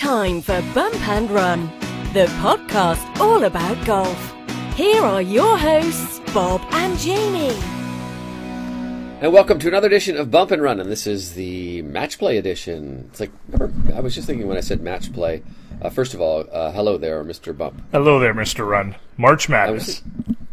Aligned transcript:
time 0.00 0.40
for 0.40 0.62
Bump 0.74 1.08
and 1.08 1.30
Run, 1.30 1.66
the 2.14 2.24
podcast 2.40 3.04
all 3.20 3.44
about 3.44 3.84
golf. 3.84 4.34
Here 4.74 5.02
are 5.02 5.20
your 5.20 5.58
hosts, 5.58 6.20
Bob 6.32 6.62
and 6.70 6.98
Jamie. 6.98 7.54
And 9.20 9.30
welcome 9.30 9.58
to 9.58 9.68
another 9.68 9.88
edition 9.88 10.16
of 10.16 10.30
Bump 10.30 10.52
and 10.52 10.62
Run, 10.62 10.80
and 10.80 10.90
this 10.90 11.06
is 11.06 11.34
the 11.34 11.82
match 11.82 12.18
play 12.18 12.38
edition. 12.38 13.08
It's 13.10 13.20
like 13.20 13.30
remember, 13.50 13.94
I 13.94 14.00
was 14.00 14.14
just 14.14 14.26
thinking 14.26 14.48
when 14.48 14.56
I 14.56 14.60
said 14.60 14.80
match 14.80 15.12
play. 15.12 15.42
Uh, 15.82 15.90
first 15.90 16.14
of 16.14 16.22
all, 16.22 16.46
uh, 16.50 16.72
hello 16.72 16.96
there, 16.96 17.22
Mr. 17.22 17.54
Bump. 17.54 17.82
Hello 17.92 18.18
there, 18.18 18.32
Mr. 18.32 18.66
Run. 18.66 18.96
March 19.18 19.50
I 19.50 19.70
was, 19.70 20.02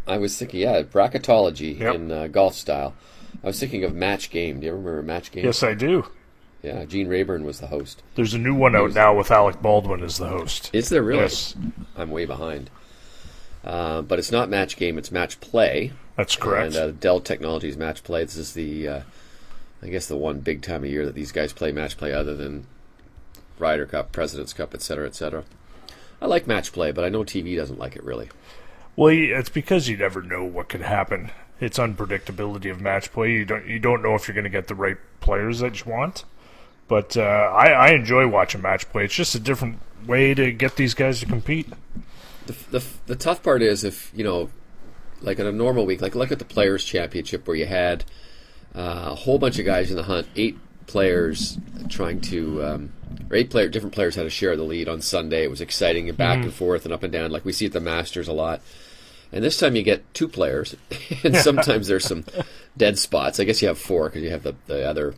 I 0.06 0.18
was 0.18 0.38
thinking, 0.38 0.60
yeah, 0.60 0.82
bracketology 0.82 1.80
Yep. 1.80 1.96
in 1.96 2.12
uh, 2.12 2.28
golf 2.28 2.54
style. 2.54 2.96
I 3.46 3.48
was 3.48 3.58
thinking 3.62 3.86
of 3.86 3.96
Match 3.96 4.30
Game. 4.30 4.60
Do 4.60 4.66
you 4.66 4.74
remember 4.74 5.02
Match 5.04 5.32
Game? 5.32 5.46
Yes, 5.46 5.64
I 5.64 5.74
do. 5.74 6.06
Yeah, 6.64 6.86
Gene 6.86 7.08
Rayburn 7.08 7.44
was 7.46 7.60
the 7.60 7.68
host. 7.68 8.02
There's 8.16 8.34
a 8.34 8.38
new 8.40 8.56
one 8.56 8.76
out 8.76 8.94
now 8.94 9.16
with 9.16 9.32
Alec 9.32 9.62
Baldwin 9.62 10.04
as 10.04 10.18
the 10.18 10.28
host. 10.28 10.70
Is 10.74 10.90
there 10.90 11.04
really? 11.04 11.22
Yes, 11.22 11.56
I'm 11.96 12.10
way 12.12 12.26
behind. 12.26 12.70
Uh, 13.64 14.02
but 14.02 14.18
it's 14.20 14.32
not 14.32 14.50
Match 14.50 14.76
Game; 14.78 14.98
it's 14.98 15.12
Match 15.12 15.40
Play. 15.40 15.92
that's 16.16 16.36
correct. 16.36 16.76
And 16.76 16.76
uh, 16.76 16.92
Dell 16.92 17.20
Technologies 17.20 17.78
Match 17.78 18.04
Play. 18.04 18.24
This 18.24 18.38
is 18.38 18.54
the, 18.54 18.88
uh, 18.88 19.02
I 19.84 19.88
guess, 19.88 20.08
the 20.08 20.18
one 20.18 20.40
big 20.40 20.62
time 20.62 20.84
of 20.84 20.90
year 20.90 21.06
that 21.06 21.16
these 21.16 21.32
guys 21.32 21.54
play 21.54 21.72
Match 21.72 21.98
Play, 21.98 22.12
other 22.14 22.36
than 22.36 22.66
Ryder 23.60 23.86
Cup, 23.86 24.12
Presidents 24.12 24.54
Cup, 24.54 24.74
et 24.74 24.82
cetera, 24.82 25.06
et 25.08 25.16
cetera. 25.16 25.44
I 26.22 26.26
like 26.26 26.48
Match 26.48 26.72
Play, 26.72 26.92
but 26.92 27.04
I 27.04 27.10
know 27.10 27.24
TV 27.24 27.56
doesn't 27.56 27.80
like 27.80 27.96
it 27.96 28.04
really. 28.04 28.30
well, 28.96 29.10
it's 29.14 29.50
because 29.50 29.88
you 29.88 29.98
never 29.98 30.22
know 30.22 30.44
what 30.44 30.70
could 30.70 30.82
happen. 30.82 31.32
It's 31.60 31.78
unpredictability 31.80 32.70
of 32.72 32.80
match 32.82 33.12
play. 33.12 33.32
You 33.32 33.44
don't 33.46 33.66
you 33.68 33.80
don't 33.80 34.04
know 34.04 34.14
if 34.16 34.28
you're 34.28 34.36
going 34.36 34.44
to 34.44 34.50
get 34.50 34.68
the 34.68 34.76
right 34.76 34.98
players 35.22 35.60
that 35.60 35.84
you 35.84 35.92
want. 35.92 36.24
But 36.88 37.18
uh, 37.18 37.22
I, 37.22 37.70
I 37.70 37.90
enjoy 37.90 38.28
watching 38.28 38.62
match 38.62 38.90
play. 38.90 39.06
It's 39.06 39.14
just 39.14 39.36
a 39.36 39.40
different 39.40 39.80
way 40.06 40.34
to 40.34 40.52
get 40.52 40.76
these 40.76 40.94
guys 40.94 41.20
to 41.20 41.26
compete. 41.26 41.68
The, 42.46 42.54
the, 42.72 42.86
the 43.08 43.16
tough 43.16 43.44
part 43.44 43.62
is 43.62 43.84
if 43.84 44.12
you 44.16 44.24
know, 44.24 44.50
like 45.22 45.40
in 45.40 45.46
a 45.46 45.52
normal 45.52 45.86
week, 45.86 46.02
like 46.02 46.16
look 46.16 46.32
at 46.32 46.40
the 46.40 46.46
Players 46.46 46.86
Championship 46.86 47.48
where 47.48 47.58
you 47.58 47.66
had 47.66 48.06
uh, 48.76 49.10
a 49.12 49.16
whole 49.16 49.38
bunch 49.40 49.60
of 49.60 49.66
guys 49.66 49.90
in 49.90 49.98
the 49.98 50.04
hunt, 50.04 50.28
eight 50.36 50.58
players 50.86 51.58
trying 51.90 52.22
to, 52.22 52.64
um, 52.64 52.94
or 53.30 53.36
eight 53.36 53.50
player 53.50 53.68
different 53.68 53.94
players 53.94 54.16
had 54.16 54.26
a 54.26 54.30
share 54.30 54.54
of 54.54 54.58
the 54.58 54.64
lead 54.64 54.88
on 54.88 55.02
Sunday. 55.02 55.44
It 55.44 55.50
was 55.50 55.62
exciting 55.62 56.10
and 56.10 56.18
back 56.18 56.44
and 56.44 56.54
forth 56.54 56.86
and 56.86 56.94
up 56.94 57.04
and 57.04 57.12
down, 57.12 57.32
like 57.32 57.46
we 57.46 57.52
see 57.52 57.66
at 57.66 57.74
the 57.74 57.80
Masters 57.80 58.28
a 58.28 58.34
lot. 58.34 58.62
And 59.32 59.44
this 59.44 59.60
time 59.60 59.76
you 59.76 59.84
get 59.84 60.14
two 60.14 60.28
players, 60.28 60.76
and 61.24 61.36
sometimes 61.38 61.88
there's 61.88 62.06
some 62.06 62.24
dead 62.78 62.98
spots. 62.98 63.40
I 63.40 63.44
guess 63.44 63.62
you 63.62 63.68
have 63.68 63.78
four 63.78 64.10
because 64.10 64.24
you 64.24 64.30
have 64.32 64.44
the, 64.44 64.56
the 64.68 64.88
other, 64.88 65.16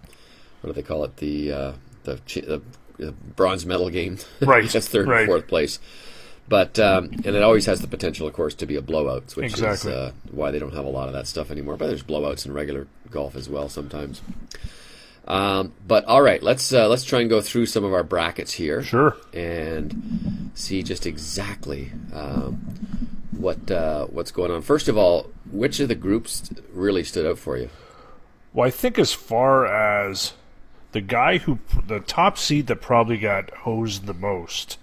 what 0.62 0.68
do 0.70 0.74
they 0.74 0.82
call 0.88 1.04
it, 1.04 1.18
the 1.18 1.52
uh, 1.52 1.72
the, 2.04 2.62
the 2.98 3.12
bronze 3.36 3.66
medal 3.66 3.90
game. 3.90 4.18
Right, 4.42 4.70
That's 4.70 4.88
third 4.88 5.08
right. 5.08 5.22
and 5.22 5.28
fourth 5.30 5.48
place. 5.48 5.80
But 6.48 6.80
um, 6.80 7.06
and 7.26 7.36
it 7.36 7.44
always 7.44 7.68
has 7.68 7.82
the 7.82 7.88
potential, 7.88 8.28
of 8.28 8.34
course, 8.34 8.56
to 8.56 8.66
be 8.66 8.76
a 8.76 8.82
blowout, 8.82 9.36
which 9.36 9.46
Exactly. 9.52 9.92
is 9.92 9.98
uh, 9.98 10.12
why 10.32 10.50
they 10.50 10.58
don't 10.60 10.74
have 10.74 10.86
a 10.86 10.90
lot 10.90 11.08
of 11.08 11.14
that 11.14 11.28
stuff 11.28 11.52
anymore. 11.52 11.78
But 11.78 11.88
there's 11.88 12.02
blowouts 12.04 12.46
in 12.48 12.54
regular 12.54 12.88
golf 13.12 13.36
as 13.36 13.48
well 13.48 13.70
sometimes. 13.70 14.22
Um, 15.28 15.74
but 15.88 16.06
all 16.06 16.24
right, 16.24 16.42
let's 16.42 16.74
uh, 16.74 16.88
let's 16.88 17.04
try 17.04 17.22
and 17.22 17.30
go 17.30 17.40
through 17.40 17.68
some 17.68 17.84
of 17.84 17.94
our 17.94 18.04
brackets 18.04 18.54
here, 18.54 18.82
Sure. 18.82 19.16
and 19.32 20.50
see 20.56 20.82
just 20.82 21.06
exactly 21.06 21.92
um, 22.14 22.56
what 23.38 23.70
uh, 23.70 24.06
what's 24.08 24.32
going 24.32 24.50
on. 24.50 24.64
First 24.64 24.88
of 24.88 24.98
all, 24.98 25.30
which 25.52 25.80
of 25.80 25.88
the 25.88 25.94
groups 25.96 26.50
really 26.74 27.04
stood 27.04 27.28
out 27.28 27.38
for 27.38 27.58
you? 27.58 27.70
Well, 28.54 28.66
I 28.68 28.72
think 28.72 28.98
as 28.98 29.14
far 29.14 29.68
as 29.68 30.34
the 30.92 31.02
guy 31.02 31.38
who 31.40 31.60
the 31.88 32.00
top 32.00 32.38
seed 32.38 32.68
that 32.68 32.78
probably 32.82 33.18
got 33.18 33.50
hosed 33.52 34.06
the 34.06 34.14
most, 34.14 34.78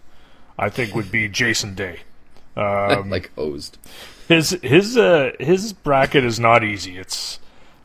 I 0.59 0.69
think 0.69 0.95
would 0.95 1.11
be 1.11 1.29
Jason 1.29 1.75
Day. 1.75 2.01
Um, 2.59 3.11
like 3.11 3.31
hosed. 3.35 3.77
his 4.29 4.53
his 4.63 4.97
uh, 4.97 5.33
his 5.39 5.75
bracket 5.75 6.25
is 6.25 6.41
not 6.41 6.65
easy. 6.65 6.97
It's 6.97 7.39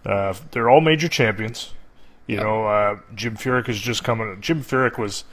uh, 0.06 0.34
they're 0.52 0.70
all 0.70 0.80
major 0.80 1.10
champions. 1.10 1.74
You 2.26 2.38
know, 2.38 2.66
uh, 2.66 3.00
Jim 3.14 3.36
Furyk 3.36 3.68
is 3.68 3.78
just 3.82 4.06
coming. 4.06 4.38
Jim 4.40 4.64
Furyk 4.64 4.98
was 4.98 5.26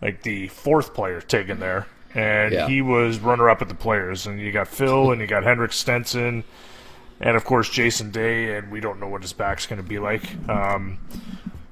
like 0.00 0.22
the 0.22 0.46
fourth 0.46 0.94
player 0.94 1.20
taken 1.20 1.58
there, 1.58 1.88
and 2.14 2.52
Yeah. 2.54 2.68
he 2.68 2.80
was 2.80 3.18
runner 3.18 3.50
up 3.50 3.60
at 3.60 3.68
the 3.68 3.74
players. 3.74 4.24
And 4.24 4.38
you 4.40 4.52
got 4.52 4.68
Phil, 4.68 5.10
and 5.10 5.20
you 5.20 5.26
got 5.26 5.42
Henrik 5.42 5.72
Stenson, 5.72 6.44
and 7.20 7.36
of 7.36 7.44
course 7.44 7.68
Jason 7.68 8.12
Day. 8.12 8.56
And 8.56 8.70
we 8.70 8.78
don't 8.78 9.00
know 9.00 9.08
what 9.08 9.22
his 9.22 9.32
back's 9.32 9.66
going 9.66 9.82
to 9.82 9.88
be 9.88 9.98
like. 9.98 10.22
Um, 10.48 10.98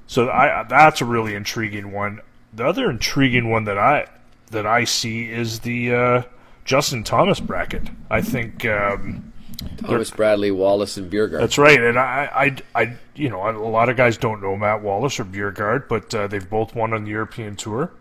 so 0.07 0.29
I 0.29 0.63
that's 0.63 1.01
a 1.01 1.05
really 1.05 1.35
intriguing 1.35 1.91
one. 1.91 2.21
The 2.53 2.65
other 2.65 2.89
intriguing 2.89 3.49
one 3.49 3.65
that 3.65 3.77
I 3.77 4.07
that 4.51 4.65
I 4.65 4.83
see 4.83 5.29
is 5.29 5.59
the 5.59 5.93
uh, 5.93 6.21
Justin 6.63 7.03
Thomas 7.03 7.39
bracket. 7.39 7.89
I 8.09 8.21
think 8.21 8.65
um, 8.65 9.33
Thomas 9.77 10.11
Bradley, 10.11 10.51
Wallace, 10.51 10.97
and 10.97 11.11
Bjerregaard. 11.11 11.39
that's 11.39 11.57
right, 11.57 11.81
and 11.81 11.97
I, 11.97 12.55
I, 12.75 12.81
I, 12.81 12.97
you 13.15 13.29
know, 13.29 13.49
a 13.49 13.51
lot 13.57 13.89
of 13.89 13.97
guys 13.97 14.17
don't 14.17 14.41
know 14.41 14.55
Matt 14.55 14.81
Wallace 14.81 15.19
or 15.19 15.25
Bjerregaard, 15.25 15.87
but 15.87 16.13
uh, 16.13 16.27
they've 16.27 16.49
both 16.49 16.75
won 16.75 16.93
on 16.93 17.03
the 17.03 17.11
European 17.11 17.55
tour, 17.55 17.91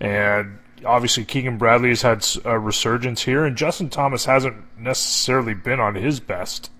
and 0.00 0.58
obviously 0.84 1.24
Keegan 1.24 1.58
Bradley 1.58 1.90
has 1.90 2.02
had 2.02 2.26
a 2.44 2.58
resurgence 2.58 3.22
here, 3.22 3.44
and 3.44 3.56
Justin 3.56 3.90
Thomas 3.90 4.24
hasn't 4.24 4.56
necessarily 4.78 5.54
been 5.54 5.80
on 5.80 5.94
his 5.94 6.20
best 6.20 6.70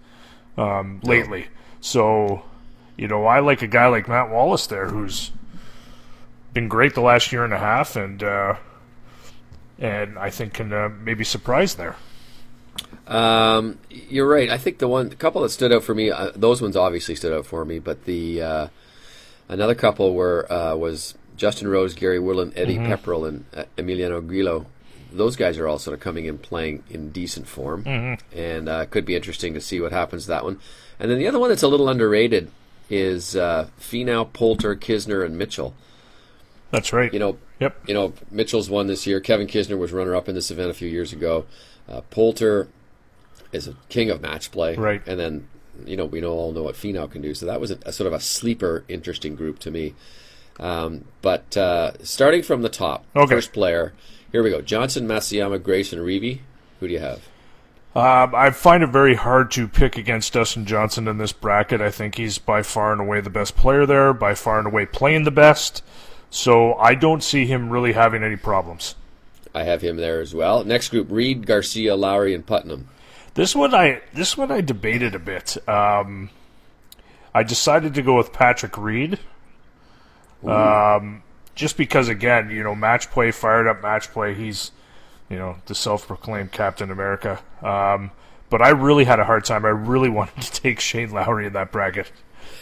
um, 0.57 1.01
lately. 1.03 1.49
So, 1.81 2.45
you 2.99 3.07
know, 3.07 3.25
I 3.25 3.39
like 3.39 3.63
a 3.63 3.69
guy 3.69 3.87
like 3.87 4.09
Matt 4.09 4.29
Wallace 4.29 4.67
there, 4.67 4.89
who's 4.89 5.31
been 6.53 6.69
great 6.69 6.95
the 6.95 7.01
last 7.01 7.33
year 7.33 7.45
and 7.45 7.55
a 7.55 7.59
half, 7.59 7.95
and 7.95 8.23
uh, 8.23 8.57
and 9.79 10.19
I 10.19 10.31
think 10.31 10.55
can 10.55 10.73
uh, 10.73 10.91
maybe 11.01 11.23
surprise 11.23 11.77
there. 11.77 11.95
Um, 13.07 13.79
you're 13.89 14.29
right. 14.29 14.51
I 14.51 14.59
think 14.59 14.79
the 14.79 14.89
one, 14.89 15.09
the 15.11 15.17
couple 15.17 15.43
that 15.43 15.51
stood 15.51 15.73
out 15.73 15.85
for 15.85 15.95
me, 15.95 16.11
uh, 16.11 16.33
those 16.35 16.61
ones 16.61 16.77
obviously 16.77 17.15
stood 17.15 17.33
out 17.33 17.47
for 17.47 17.65
me. 17.65 17.79
But 17.79 18.05
the 18.05 18.43
uh, 18.43 18.69
another 19.49 19.77
couple 19.77 20.13
were 20.15 20.51
uh, 20.53 20.75
was 20.75 21.15
Justin 21.37 21.69
Rose, 21.69 21.95
Gary 21.95 22.19
Woodland, 22.19 22.53
Eddie 22.57 22.79
Pepperell, 22.79 23.29
and 23.29 23.45
uh, 23.55 23.65
Emiliano 23.77 24.27
Grillo. 24.27 24.67
Those 25.13 25.37
guys 25.37 25.57
are 25.57 25.69
all 25.69 25.79
sort 25.79 25.95
of 25.95 26.01
coming 26.01 26.25
in 26.25 26.37
playing 26.37 26.83
in 26.91 27.11
decent 27.11 27.47
form, 27.47 27.85
and 28.35 28.69
uh, 28.69 28.87
could 28.87 29.05
be 29.07 29.15
interesting 29.15 29.55
to 29.55 29.61
see 29.61 29.81
what 29.81 29.93
happens 29.93 30.25
to 30.25 30.29
that 30.31 30.43
one. 30.45 30.59
And 30.99 31.09
then 31.09 31.19
the 31.19 31.29
other 31.29 31.39
one 31.39 31.49
that's 31.49 31.63
a 31.63 31.69
little 31.69 31.89
underrated 31.89 32.51
is 32.91 33.37
uh, 33.37 33.69
Finau, 33.81 34.31
Poulter, 34.33 34.75
Kisner, 34.77 35.25
and 35.25 35.37
Mitchell. 35.37 35.75
That's 36.71 36.93
right. 36.93 37.13
You 37.13 37.19
know, 37.19 37.39
Yep. 37.61 37.89
you 37.89 37.95
know, 37.95 38.13
Mitchell's 38.31 38.71
won 38.71 38.87
this 38.87 39.07
year. 39.07 39.21
Kevin 39.21 39.47
Kisner 39.47 39.77
was 39.79 39.93
runner 39.93 40.15
up 40.15 40.29
in 40.29 40.35
this 40.35 40.51
event 40.51 40.71
a 40.71 40.75
few 40.75 40.89
years 40.89 41.13
ago. 41.13 41.45
Uh, 41.89 42.03
Poulter 42.11 42.69
is 43.53 43.67
a 43.67 43.75
king 43.89 44.11
of 44.11 44.21
match 44.21 44.53
play, 44.53 44.77
Right. 44.77 45.03
And 45.07 45.19
then, 45.19 45.49
you 45.87 45.97
know, 45.97 46.05
we 46.05 46.21
know 46.21 46.33
all 46.33 46.53
know 46.53 46.63
what 46.63 46.75
Finau 46.77 47.11
can 47.11 47.23
do. 47.23 47.35
So 47.35 47.47
that 47.47 47.61
was 47.61 47.71
a, 47.71 47.79
a 47.87 47.93
sort 47.93 48.07
of 48.07 48.13
a 48.13 48.21
sleeper, 48.21 48.85
interesting 48.89 49.35
group 49.35 49.59
to 49.61 49.71
me. 49.71 49.95
Um, 50.61 51.05
but 51.23 51.57
uh, 51.57 51.93
starting 52.05 52.43
from 52.43 52.63
the 52.63 52.69
top, 52.69 53.05
Okay. 53.17 53.35
first 53.35 53.53
player. 53.53 53.93
Here 54.33 54.43
we 54.43 54.51
go: 54.51 54.61
Johnson, 54.61 55.07
Matsuyama, 55.09 55.63
Grayson, 55.63 56.01
Reeve. 56.01 56.41
Who 56.81 56.89
do 56.89 56.93
you 56.93 56.99
have? 57.01 57.27
Um, 57.95 58.35
I 58.35 58.51
find 58.51 58.83
it 58.83 58.89
very 58.89 59.15
hard 59.15 59.51
to 59.53 59.67
pick 59.67 59.97
against 59.97 60.33
Dustin 60.33 60.67
Johnson 60.67 61.09
in 61.09 61.19
this 61.19 61.33
bracket. 61.33 61.81
I 61.81 61.91
think 61.91 62.17
he's 62.17 62.39
by 62.39 62.63
far 62.63 62.93
and 62.93 63.01
away 63.01 63.21
the 63.21 63.31
best 63.31 63.57
player 63.57 63.87
there, 63.87 64.13
by 64.13 64.35
far 64.35 64.59
and 64.59 64.67
away 64.67 64.87
playing 64.87 65.25
the 65.25 65.31
best. 65.31 65.83
So 66.31 66.75
I 66.75 66.95
don't 66.95 67.23
see 67.23 67.47
him 67.47 67.71
really 67.71 67.95
having 67.95 68.23
any 68.23 68.37
problems. 68.37 68.95
I 69.55 69.65
have 69.65 69.81
him 69.81 69.97
there 69.97 70.21
as 70.21 70.35
well. 70.35 70.63
Next 70.65 70.91
group: 70.91 71.09
Reed, 71.11 71.47
Garcia, 71.47 71.97
Lowry, 71.97 72.35
and 72.35 72.47
Putnam. 72.47 72.89
This 73.35 73.57
one 73.57 73.75
I 73.75 74.03
this 74.13 74.37
one 74.37 74.53
I 74.53 74.61
debated 74.61 75.15
a 75.15 75.19
bit. 75.19 75.57
Um, 75.69 76.31
I 77.35 77.43
decided 77.43 77.95
to 77.95 78.03
go 78.03 78.17
with 78.17 78.33
Patrick 78.33 78.77
Reed. 78.77 79.19
Um, 80.45 81.23
just 81.55 81.77
because 81.77 82.09
again, 82.09 82.51
you 82.51 82.63
know, 82.63 82.75
match 82.75 83.11
play, 83.11 83.31
fired 83.31 83.67
up 83.67 83.83
match 83.83 84.11
play. 84.13 84.35
He's, 84.35 84.71
you 85.31 85.37
know, 85.37 85.57
the 85.67 85.75
self-proclaimed 85.75 86.53
Captain 86.53 86.91
America. 86.91 87.41
Um, 87.63 88.11
but 88.51 88.63
I 88.63 88.71
really 88.71 89.05
had 89.05 89.21
a 89.21 89.25
hard 89.25 89.45
time. 89.45 89.65
I 89.65 89.69
really 89.71 90.09
wanted 90.19 90.43
to 90.43 90.53
take 90.61 90.81
Shane 90.81 91.11
Lowry 91.11 91.47
in 91.47 91.53
that 91.55 91.71
bracket. 91.73 92.11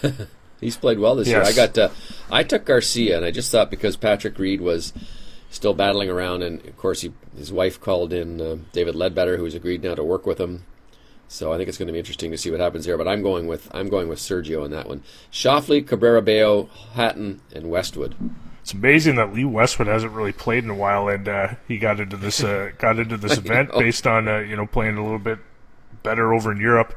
He's 0.60 0.76
played 0.76 0.98
well 0.98 1.14
this 1.16 1.28
Yes. 1.28 1.54
year. 1.54 1.64
I 1.64 1.66
got 1.66 1.78
uh, 1.78 1.90
I 2.30 2.42
took 2.42 2.64
Garcia, 2.64 3.16
and 3.16 3.24
I 3.26 3.30
just 3.30 3.50
thought 3.52 3.70
because 3.70 3.96
Patrick 3.96 4.38
Reed 4.38 4.60
was 4.62 4.92
still 5.50 5.74
battling 5.74 6.08
around, 6.08 6.42
and 6.42 6.64
of 6.66 6.76
course 6.78 7.02
he, 7.02 7.12
his 7.36 7.52
wife 7.52 7.78
called 7.80 8.12
in 8.12 8.40
uh, 8.40 8.56
David 8.72 8.94
Leadbetter, 8.94 9.36
who's 9.36 9.54
agreed 9.54 9.82
now 9.82 9.94
to 9.94 10.02
work 10.02 10.26
with 10.26 10.40
him. 10.40 10.64
So 11.28 11.52
I 11.52 11.56
think 11.56 11.68
it's 11.68 11.76
going 11.76 11.88
to 11.88 11.92
be 11.92 11.98
interesting 11.98 12.30
to 12.30 12.38
see 12.38 12.50
what 12.50 12.60
happens 12.60 12.86
there. 12.86 12.96
But 12.96 13.06
I'm 13.08 13.22
going 13.22 13.46
with 13.46 13.68
I'm 13.74 13.88
going 13.88 14.08
with 14.08 14.18
Sergio 14.18 14.64
in 14.64 14.70
that 14.70 14.88
one. 14.88 15.02
Schauffele, 15.30 15.86
Cabrera, 15.86 16.22
Bello, 16.22 16.70
Hatton, 16.94 17.40
and 17.54 17.68
Westwood. 17.70 18.14
It's 18.66 18.74
amazing 18.74 19.14
that 19.14 19.32
Lee 19.32 19.44
Westwood 19.44 19.86
hasn't 19.86 20.12
really 20.12 20.32
played 20.32 20.64
in 20.64 20.70
a 20.70 20.74
while, 20.74 21.06
and 21.06 21.28
uh, 21.28 21.54
he 21.68 21.78
got 21.78 22.00
into 22.00 22.16
this 22.16 22.42
uh, 22.42 22.72
got 22.78 22.98
into 22.98 23.16
this 23.16 23.38
event 23.38 23.70
based 23.70 24.08
on 24.08 24.26
uh, 24.26 24.38
you 24.38 24.56
know 24.56 24.66
playing 24.66 24.96
a 24.96 25.04
little 25.04 25.20
bit 25.20 25.38
better 26.02 26.34
over 26.34 26.50
in 26.50 26.58
Europe. 26.58 26.92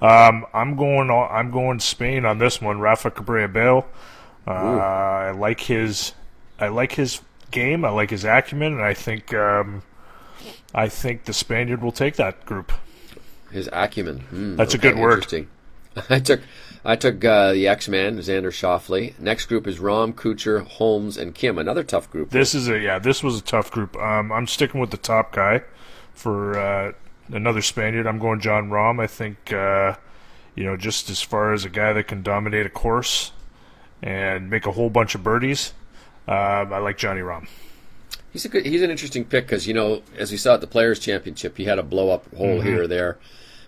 Um, 0.00 0.44
I'm 0.52 0.74
going. 0.74 1.12
I'm 1.12 1.52
going 1.52 1.78
Spain 1.78 2.24
on 2.24 2.38
this 2.38 2.60
one. 2.60 2.80
Rafa 2.80 3.12
Cabrera 3.12 3.46
Bello. 3.48 3.86
Uh, 4.48 4.50
I 4.50 5.30
like 5.30 5.60
his. 5.60 6.12
I 6.58 6.66
like 6.66 6.90
his 6.90 7.20
game. 7.52 7.84
I 7.84 7.90
like 7.90 8.10
his 8.10 8.24
acumen, 8.24 8.72
and 8.72 8.82
I 8.82 8.92
think 8.92 9.32
um, 9.32 9.84
I 10.74 10.88
think 10.88 11.26
the 11.26 11.32
Spaniard 11.32 11.82
will 11.82 11.92
take 11.92 12.16
that 12.16 12.44
group. 12.46 12.72
His 13.52 13.68
acumen. 13.72 14.22
Hmm, 14.22 14.56
That's 14.56 14.74
a 14.74 14.78
good 14.78 14.98
word. 14.98 15.22
Interesting. 15.22 15.48
I 16.10 16.18
took 16.18 16.40
I 16.84 16.96
took 16.96 17.24
uh, 17.24 17.52
the 17.52 17.68
X 17.68 17.88
Man, 17.88 18.18
Xander 18.18 18.50
Schauffele. 18.50 19.18
Next 19.20 19.46
group 19.46 19.66
is 19.66 19.78
Rahm, 19.78 20.12
Kuchar, 20.14 20.66
Holmes, 20.66 21.16
and 21.16 21.34
Kim. 21.34 21.56
Another 21.58 21.84
tough 21.84 22.10
group. 22.10 22.30
This 22.30 22.54
is 22.54 22.68
a 22.68 22.78
yeah. 22.78 22.98
This 22.98 23.22
was 23.22 23.38
a 23.38 23.42
tough 23.42 23.70
group. 23.70 23.96
Um, 23.96 24.32
I'm 24.32 24.46
sticking 24.48 24.80
with 24.80 24.90
the 24.90 24.96
top 24.96 25.32
guy 25.32 25.62
for 26.14 26.58
uh, 26.58 26.92
another 27.28 27.62
Spaniard. 27.62 28.06
I'm 28.06 28.18
going 28.18 28.40
Jon 28.40 28.68
Rahm. 28.70 29.00
I 29.00 29.06
think 29.06 29.52
uh, 29.52 29.94
you 30.56 30.64
know 30.64 30.76
just 30.76 31.08
as 31.08 31.22
far 31.22 31.52
as 31.52 31.64
a 31.64 31.68
guy 31.68 31.92
that 31.92 32.08
can 32.08 32.22
dominate 32.22 32.66
a 32.66 32.70
course 32.70 33.30
and 34.02 34.50
make 34.50 34.66
a 34.66 34.72
whole 34.72 34.90
bunch 34.90 35.14
of 35.14 35.22
birdies. 35.22 35.74
Um, 36.26 36.72
I 36.72 36.78
like 36.78 36.98
Johnny 36.98 37.20
Rahm. 37.20 37.46
He's 38.32 38.44
a 38.44 38.48
good. 38.48 38.66
He's 38.66 38.82
an 38.82 38.90
interesting 38.90 39.24
pick 39.24 39.44
because 39.46 39.68
you 39.68 39.74
know, 39.74 40.02
as 40.18 40.32
we 40.32 40.36
saw 40.36 40.54
at 40.54 40.60
the 40.60 40.66
Players 40.66 40.98
Championship, 40.98 41.56
he 41.58 41.64
had 41.64 41.78
a 41.78 41.82
blow 41.84 42.10
up 42.10 42.24
hole 42.34 42.58
Mm-hmm. 42.58 42.66
here 42.66 42.82
or 42.82 42.86
there. 42.88 43.18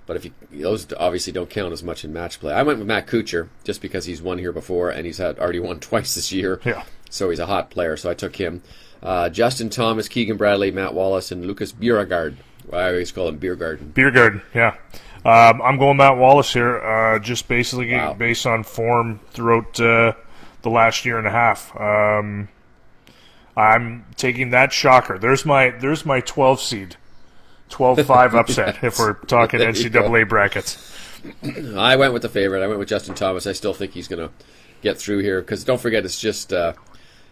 But 0.07 0.17
if 0.17 0.25
you, 0.25 0.33
those 0.53 0.87
obviously 0.99 1.33
don't 1.33 1.49
count 1.49 1.73
as 1.73 1.83
much 1.83 2.05
in 2.05 2.13
match 2.13 2.39
play. 2.41 2.53
I 2.53 2.63
went 2.63 2.79
with 2.79 2.87
Matt 2.89 3.07
Kuchar 3.07 3.49
just 3.65 3.81
because 3.81 4.05
he's 4.05 4.21
won 4.21 4.39
here 4.39 4.53
before 4.53 4.91
and 4.91 5.07
he's 5.07 5.19
had 5.19 5.39
already 5.39 5.61
won 5.61 5.81
twice 5.81 6.15
this 6.15 6.31
year. 6.33 6.61
Yeah. 6.65 6.85
So 7.11 7.31
he's 7.31 7.39
a 7.39 7.47
hot 7.47 7.71
player. 7.71 7.97
So 7.97 8.11
I 8.11 8.15
took 8.15 8.37
him. 8.37 8.63
Uh, 9.03 9.29
Justin 9.29 9.71
Thomas, 9.71 10.09
Keegan 10.09 10.37
Bradley, 10.37 10.71
Matt 10.71 10.95
Wallace, 10.95 11.31
and 11.31 11.47
Lucas 11.47 11.73
Bjerregaard. 11.73 12.37
I 12.73 12.87
always 12.89 13.13
call 13.13 13.29
him 13.29 13.37
Beer 13.37 13.55
Garden. 13.57 13.91
Beer 13.91 14.11
garden, 14.11 14.41
yeah. 14.55 14.77
Um, 15.27 15.61
I'm 15.63 15.79
going 15.79 15.97
Matt 15.99 16.17
Wallace 16.17 16.53
here, 16.53 16.79
uh, 16.83 17.19
just 17.19 17.47
basically 17.49 17.93
Wow. 17.95 18.15
based 18.15 18.47
on 18.47 18.63
form 18.65 19.21
throughout 19.31 19.79
uh, 19.81 20.13
the 20.63 20.71
last 20.71 21.05
year 21.05 21.19
and 21.19 21.27
a 21.27 21.31
half. 21.31 21.79
Um, 21.79 22.49
I'm 23.57 24.07
taking 24.17 24.51
that 24.51 24.73
shocker. 24.73 25.19
There's 25.19 25.45
my 25.45 25.71
there's 25.71 26.05
my 26.05 26.21
12 26.21 26.61
seed, 26.61 26.97
12-5 27.71 28.35
upset 28.41 28.83
if 28.83 28.99
we're 28.99 29.15
talking. 29.15 29.61
NCAA 29.61 30.29
brackets. 30.29 30.93
I 31.77 31.97
went 31.97 32.13
with 32.13 32.23
the 32.23 32.29
favorite. 32.29 32.63
I 32.63 32.67
went 32.67 32.79
with 32.79 32.89
Justin 32.89 33.15
Thomas. 33.15 33.47
I 33.47 33.53
still 33.53 33.75
think 33.75 33.93
he's 33.93 34.09
going 34.09 34.29
to 34.29 34.35
get 34.83 34.99
through 34.99 35.19
here 35.19 35.41
because 35.41 35.65
don't 35.65 35.81
forget, 35.81 36.05
it's 36.05 36.21
just 36.21 36.53
uh, 36.53 36.75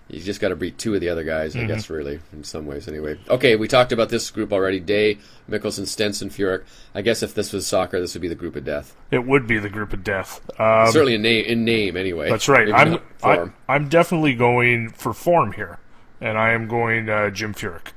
you 0.08 0.20
just 0.20 0.40
got 0.40 0.48
to 0.48 0.56
beat 0.56 0.78
two 0.78 0.94
of 0.94 1.00
the 1.00 1.08
other 1.08 1.24
guys. 1.24 1.54
I 1.56 1.64
guess 1.64 1.88
really 1.88 2.20
in 2.32 2.44
some 2.44 2.66
ways 2.66 2.88
anyway. 2.88 3.18
Okay, 3.28 3.56
we 3.56 3.68
talked 3.68 3.92
about 3.92 4.08
this 4.08 4.30
group 4.30 4.52
already. 4.52 4.80
Day, 4.80 5.18
Mickelson, 5.48 5.86
Stenson, 5.86 6.28
Furyk. 6.30 6.64
I 6.94 7.02
guess 7.02 7.22
if 7.22 7.34
this 7.34 7.52
was 7.52 7.66
soccer, 7.66 8.00
this 8.00 8.14
would 8.14 8.22
be 8.22 8.28
the 8.28 8.34
group 8.34 8.56
of 8.56 8.64
death. 8.64 8.94
It 9.10 9.26
would 9.26 9.46
be 9.46 9.58
the 9.58 9.70
group 9.70 9.92
of 9.92 10.02
death. 10.02 10.40
Um, 10.60 10.90
Certainly 10.90 11.14
in 11.14 11.22
name, 11.22 11.44
in 11.44 11.64
name 11.64 11.96
anyway. 11.96 12.30
That's 12.30 12.48
right. 12.48 12.68
Maybe 12.68 13.00
I'm 13.22 13.50
I, 13.68 13.74
I'm 13.74 13.88
definitely 13.88 14.34
going 14.34 14.90
for 14.90 15.12
form 15.12 15.52
here, 15.52 15.78
and 16.20 16.36
I 16.36 16.50
am 16.52 16.68
going 16.68 17.08
uh, 17.08 17.30
Jim 17.30 17.54
Furyk. 17.54 17.92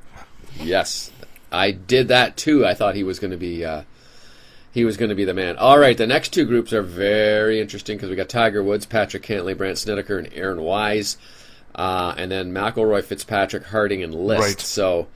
Yes, 0.58 1.12
I 1.56 1.72
did 1.72 2.10
that 2.10 2.38
too. 2.38 2.66
I 2.66 2.74
thought 2.74 2.96
he 2.96 3.04
was 3.04 3.20
going 3.20 3.32
to 3.32 3.38
be 3.38 3.64
uh, 3.64 3.84
he 4.72 4.86
was 4.86 4.98
going 4.98 5.10
to 5.10 5.16
be 5.16 5.26
the 5.26 5.34
man. 5.34 5.58
All 5.58 5.80
right, 5.80 5.98
the 5.98 6.08
next 6.08 6.30
two 6.30 6.46
groups 6.46 6.74
are 6.74 6.82
very 6.82 7.60
interesting 7.60 7.98
because 7.98 8.10
we 8.10 8.16
got 8.16 8.30
Tiger 8.30 8.62
Woods, 8.62 8.86
Patrick 8.86 9.24
Cantlay, 9.24 9.58
Brandt 9.58 9.78
Snedeker, 9.78 10.18
and 10.18 10.30
Aaron 10.34 10.62
Wise, 10.62 11.18
uh, 11.74 12.14
and 12.18 12.32
then 12.32 12.52
McIlroy, 12.52 13.04
Fitzpatrick, 13.04 13.66
Harding, 13.66 14.04
and 14.04 14.14
List. 14.14 14.42
Right. 14.42 14.60
So. 14.60 15.08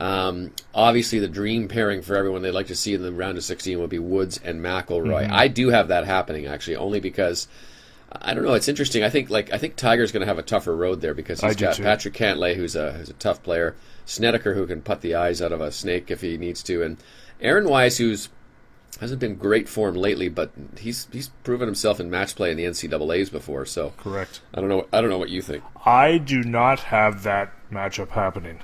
Um, 0.00 0.52
obviously, 0.72 1.18
the 1.18 1.26
dream 1.26 1.66
pairing 1.66 2.02
for 2.02 2.14
everyone 2.14 2.42
they'd 2.42 2.52
like 2.52 2.68
to 2.68 2.76
see 2.76 2.94
in 2.94 3.02
the 3.02 3.10
round 3.10 3.36
of 3.36 3.42
16 3.42 3.80
would 3.80 3.90
be 3.90 3.98
Woods 3.98 4.38
and 4.44 4.60
McIlroy. 4.60 5.24
Mm-hmm. 5.24 5.34
I 5.34 5.48
do 5.48 5.70
have 5.70 5.88
that 5.88 6.04
happening 6.04 6.46
actually, 6.46 6.76
only 6.76 7.00
because 7.00 7.48
I 8.10 8.32
don't 8.34 8.44
know. 8.44 8.54
It's 8.54 8.68
interesting. 8.68 9.02
I 9.04 9.10
think 9.10 9.28
like 9.28 9.52
I 9.52 9.58
think 9.58 9.76
Tiger's 9.76 10.12
going 10.12 10.20
to 10.22 10.26
have 10.26 10.38
a 10.38 10.42
tougher 10.42 10.74
road 10.74 11.00
there 11.00 11.14
because 11.14 11.40
he's 11.40 11.56
do 11.56 11.66
got 11.66 11.74
too. 11.76 11.82
Patrick 11.82 12.14
Cantlay, 12.14 12.56
who's 12.56 12.74
a 12.74 12.92
who's 12.92 13.10
a 13.10 13.14
tough 13.14 13.42
player, 13.42 13.76
Snedeker, 14.06 14.54
who 14.54 14.66
can 14.66 14.80
put 14.80 15.00
the 15.02 15.14
eyes 15.14 15.42
out 15.42 15.52
of 15.52 15.60
a 15.60 15.70
snake 15.70 16.10
if 16.10 16.22
he 16.22 16.38
needs 16.38 16.62
to, 16.64 16.82
and 16.82 16.96
Aaron 17.40 17.68
Wise, 17.68 17.98
who's 17.98 18.30
hasn't 19.00 19.20
been 19.20 19.36
great 19.36 19.68
form 19.68 19.94
lately, 19.94 20.28
but 20.30 20.50
he's 20.78 21.06
he's 21.12 21.28
proven 21.44 21.68
himself 21.68 22.00
in 22.00 22.10
match 22.10 22.34
play 22.34 22.50
in 22.50 22.56
the 22.56 22.64
NCAA's 22.64 23.28
before. 23.30 23.66
So 23.66 23.92
Correct. 23.98 24.40
I 24.54 24.60
don't 24.60 24.70
know. 24.70 24.86
I 24.92 25.00
don't 25.02 25.10
know 25.10 25.18
what 25.18 25.28
you 25.30 25.42
think. 25.42 25.62
I 25.84 26.16
do 26.18 26.42
not 26.42 26.80
have 26.80 27.22
that 27.24 27.52
matchup 27.70 28.08
happening. 28.08 28.60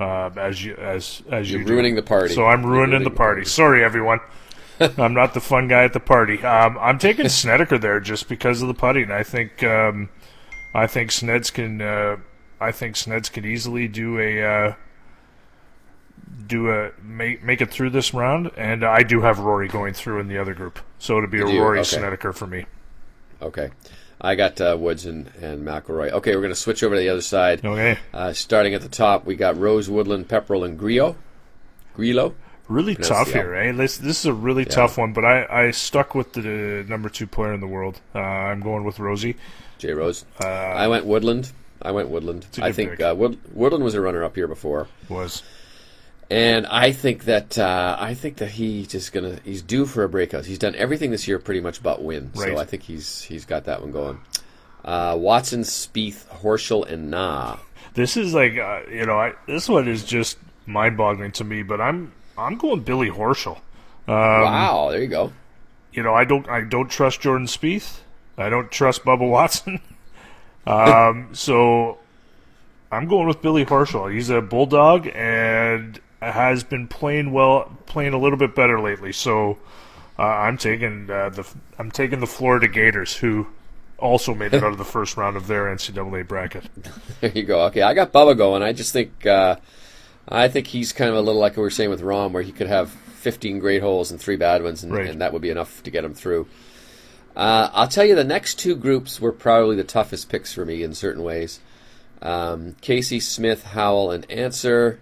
Uh, 0.00 0.30
as 0.38 0.64
you 0.64 0.74
as 0.76 1.22
as 1.30 1.50
You're 1.50 1.60
you 1.60 1.66
do. 1.66 1.72
ruining 1.74 1.94
the 1.94 2.02
party. 2.02 2.32
So 2.34 2.46
I'm 2.46 2.64
ruining 2.64 2.90
ruining 2.92 3.04
the 3.04 3.10
the 3.10 3.16
party. 3.16 3.40
party. 3.40 3.50
Sorry, 3.50 3.84
everyone. 3.84 4.20
I'm 4.98 5.14
not 5.14 5.34
the 5.34 5.40
fun 5.40 5.68
guy 5.68 5.84
at 5.84 5.92
the 5.92 6.00
party. 6.00 6.42
Um, 6.42 6.78
I'm 6.78 6.98
taking 6.98 7.28
Snedeker 7.28 7.78
there 7.78 8.00
just 8.00 8.28
because 8.28 8.62
of 8.62 8.68
the 8.68 8.74
putting. 8.74 9.10
I 9.10 9.22
think 9.22 9.62
um, 9.62 10.08
I 10.74 10.86
think 10.86 11.10
Sneds 11.10 11.52
can. 11.52 11.82
Uh, 11.82 12.16
I 12.60 12.72
think 12.72 12.96
Sneds 12.96 13.32
could 13.32 13.46
easily 13.46 13.88
do 13.88 14.18
a 14.18 14.42
uh, 14.42 14.74
do 16.46 16.70
a 16.70 16.92
make 17.02 17.42
make 17.42 17.60
it 17.60 17.70
through 17.70 17.90
this 17.90 18.14
round, 18.14 18.50
and 18.56 18.84
I 18.84 19.02
do 19.02 19.20
have 19.20 19.38
Rory 19.38 19.68
going 19.68 19.94
through 19.94 20.20
in 20.20 20.28
the 20.28 20.38
other 20.38 20.54
group. 20.54 20.78
So 20.98 21.18
it'll 21.18 21.30
be 21.30 21.40
a 21.40 21.46
do? 21.46 21.60
Rory 21.60 21.80
Okay. 21.80 21.96
Snedeker 21.96 22.32
for 22.32 22.46
me. 22.46 22.66
Okay, 23.42 23.70
I 24.20 24.34
got 24.34 24.60
uh, 24.60 24.76
Woods 24.78 25.06
and 25.06 25.28
and 25.40 25.66
McIlroy. 25.66 26.10
Okay, 26.12 26.34
we're 26.34 26.42
going 26.42 26.52
to 26.52 26.60
switch 26.60 26.82
over 26.82 26.94
to 26.94 27.00
the 27.00 27.08
other 27.08 27.22
side. 27.22 27.64
Okay. 27.64 27.98
Uh, 28.12 28.32
starting 28.32 28.74
at 28.74 28.82
the 28.82 28.88
top, 28.88 29.24
we 29.26 29.34
got 29.36 29.56
Rose, 29.56 29.88
Woodland, 29.88 30.28
Pepperell, 30.28 30.64
and 30.64 30.78
Grillo. 30.78 31.16
Grillo. 31.94 32.34
Really 32.70 32.94
tough 32.94 33.26
the 33.26 33.32
here, 33.34 33.54
eh? 33.54 33.72
This 33.72 33.98
this 33.98 34.20
is 34.20 34.26
a 34.26 34.32
really 34.32 34.64
tough 34.64 34.96
one, 34.96 35.12
but 35.12 35.24
I, 35.24 35.66
I 35.66 35.70
stuck 35.72 36.14
with 36.14 36.32
the 36.34 36.84
number 36.88 37.08
two 37.08 37.26
player 37.26 37.52
in 37.52 37.60
the 37.60 37.66
world. 37.66 38.00
Uh, 38.14 38.20
I'm 38.20 38.60
going 38.60 38.84
with 38.84 38.98
Rosie. 39.00 39.36
J 39.78 39.92
Rose. 39.92 40.24
I 40.40 40.86
went 40.86 41.04
Woodland. 41.04 41.50
I 41.82 41.90
went 41.90 42.10
Woodland. 42.10 42.46
I 42.62 42.72
think 42.72 43.00
uh, 43.00 43.14
Wood, 43.16 43.38
Woodland 43.52 43.82
was 43.82 43.94
a 43.94 44.00
runner 44.00 44.22
up 44.22 44.36
here 44.36 44.46
before, 44.46 44.86
Was 45.08 45.42
and 46.30 46.64
I 46.68 46.92
think 46.92 47.24
that 47.24 47.58
uh, 47.58 47.96
I 47.98 48.14
think 48.14 48.36
that 48.36 48.50
he 48.50 48.86
just 48.86 49.12
gonna 49.12 49.40
he's 49.44 49.62
due 49.62 49.84
for 49.86 50.04
a 50.04 50.08
breakout. 50.08 50.46
He's 50.46 50.58
done 50.58 50.76
everything 50.76 51.10
this 51.10 51.26
year 51.26 51.38
pretty 51.40 51.60
much 51.60 51.82
but 51.82 52.02
win, 52.02 52.30
Right. 52.36 52.52
so 52.54 52.58
I 52.58 52.64
think 52.66 52.84
he's 52.84 53.22
he's 53.22 53.44
got 53.44 53.64
that 53.64 53.80
one 53.80 53.90
going. 53.90 54.20
Uh, 54.84 55.16
Watson, 55.18 55.62
Spieth, 55.62 56.26
Horschel, 56.40 56.88
and 56.88 57.10
Na. 57.10 57.56
this 57.94 58.16
is 58.16 58.32
like 58.32 58.56
uh, 58.58 58.82
you 58.88 59.06
know 59.06 59.18
I, 59.18 59.32
this 59.46 59.68
one 59.68 59.88
is 59.88 60.04
just 60.04 60.38
mind 60.66 60.96
boggling 60.96 61.32
to 61.32 61.44
me, 61.44 61.62
but 61.64 61.80
I'm 61.80 62.12
I'm 62.36 62.56
going 62.56 62.80
Billy 62.80 63.10
Horschel. 63.10 63.56
Um, 64.08 64.14
wow, 64.14 64.88
there 64.90 65.00
you 65.00 65.08
go. 65.08 65.32
You 65.92 66.02
know 66.02 66.14
I 66.14 66.24
don't 66.24 66.48
I 66.48 66.62
don't 66.62 66.88
trust 66.88 67.20
Jordan 67.20 67.46
Spieth. 67.46 68.00
I 68.38 68.48
don't 68.48 68.70
trust 68.70 69.04
Bubba 69.04 69.28
Watson. 69.30 69.80
um, 70.66 71.30
so 71.32 71.98
I'm 72.92 73.06
going 73.06 73.26
with 73.28 73.42
Billy 73.42 73.64
Horschel. 73.64 74.12
He's 74.12 74.30
a 74.30 74.40
bulldog 74.40 75.08
and 75.14 76.00
has 76.20 76.64
been 76.64 76.86
playing 76.88 77.32
well, 77.32 77.76
playing 77.86 78.12
a 78.14 78.18
little 78.18 78.38
bit 78.38 78.54
better 78.54 78.80
lately. 78.80 79.12
So 79.12 79.58
uh, 80.18 80.22
I'm 80.22 80.58
taking 80.58 81.10
uh, 81.10 81.30
the 81.30 81.46
I'm 81.78 81.90
taking 81.90 82.20
the 82.20 82.26
Florida 82.26 82.68
Gators, 82.68 83.16
who 83.16 83.46
also 83.98 84.34
made 84.34 84.54
it 84.54 84.62
out 84.64 84.72
of 84.72 84.78
the 84.78 84.84
first 84.84 85.16
round 85.16 85.36
of 85.36 85.46
their 85.46 85.64
NCAA 85.64 86.26
bracket. 86.26 86.64
There 87.20 87.32
you 87.32 87.44
go. 87.44 87.62
Okay, 87.66 87.82
I 87.82 87.94
got 87.94 88.12
Bubba 88.12 88.36
going. 88.36 88.62
I 88.62 88.72
just 88.72 88.92
think 88.92 89.24
uh, 89.26 89.56
I 90.28 90.48
think 90.48 90.68
he's 90.68 90.92
kind 90.92 91.10
of 91.10 91.16
a 91.16 91.20
little 91.20 91.40
like 91.40 91.52
what 91.52 91.58
we 91.58 91.62
were 91.64 91.70
saying 91.70 91.90
with 91.90 92.02
Rahm, 92.02 92.32
where 92.32 92.42
he 92.42 92.52
could 92.52 92.68
have 92.68 92.90
15 92.90 93.58
great 93.58 93.82
holes 93.82 94.10
and 94.10 94.20
three 94.20 94.36
bad 94.36 94.62
ones, 94.62 94.82
and, 94.82 94.92
Right. 94.92 95.08
and 95.08 95.20
that 95.20 95.32
would 95.32 95.42
be 95.42 95.50
enough 95.50 95.82
to 95.82 95.90
get 95.90 96.04
him 96.04 96.14
through. 96.14 96.46
Uh, 97.36 97.70
I'll 97.72 97.88
tell 97.88 98.04
you, 98.04 98.14
the 98.14 98.24
next 98.24 98.58
two 98.58 98.74
groups 98.76 99.20
were 99.20 99.32
probably 99.32 99.76
the 99.76 99.84
toughest 99.84 100.28
picks 100.28 100.52
for 100.52 100.64
me 100.64 100.82
in 100.82 100.94
certain 100.94 101.22
ways. 101.22 101.60
Um, 102.22 102.76
Casey, 102.80 103.20
Smith, 103.20 103.64
Howell, 103.64 104.10
and 104.10 104.30
Ancer. 104.30 104.98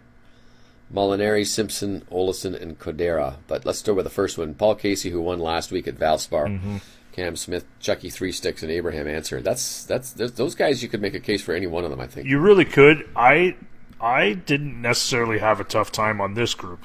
Molinari, 0.93 1.47
Simpson, 1.47 2.03
Olesen, 2.11 2.61
and 2.61 2.79
Kodaira. 2.79 3.37
But 3.47 3.67
let's 3.67 3.79
start 3.79 3.97
with 3.97 4.05
the 4.05 4.11
first 4.11 4.39
one. 4.39 4.55
Paul 4.55 4.75
Casey, 4.75 5.11
who 5.11 5.21
won 5.21 5.39
last 5.39 5.71
week 5.71 5.87
at 5.87 5.97
Valspar. 5.97 6.81
Cam 7.13 7.37
Smith, 7.37 7.65
Chucky 7.81 8.09
Three 8.11 8.33
Sticks, 8.33 8.63
and 8.63 8.71
Abraham 8.73 9.07
Ancer. 9.09 9.41
That's 9.43 9.85
that's 9.85 10.13
those 10.13 10.55
guys. 10.55 10.83
You 10.83 10.89
could 10.89 11.03
make 11.03 11.15
a 11.15 11.21
case 11.21 11.43
for 11.43 11.53
any 11.53 11.67
one 11.67 11.85
of 11.85 11.91
them. 11.91 12.01
I 12.01 12.07
think. 12.07 12.27
You 12.29 12.39
really 12.39 12.65
could. 12.65 13.07
I 13.17 13.57
I 14.01 14.33
didn't 14.35 14.81
necessarily 14.81 15.39
have 15.39 15.61
a 15.61 15.65
tough 15.65 15.91
time 15.93 16.21
on 16.21 16.35
this 16.35 16.55
group. 16.55 16.85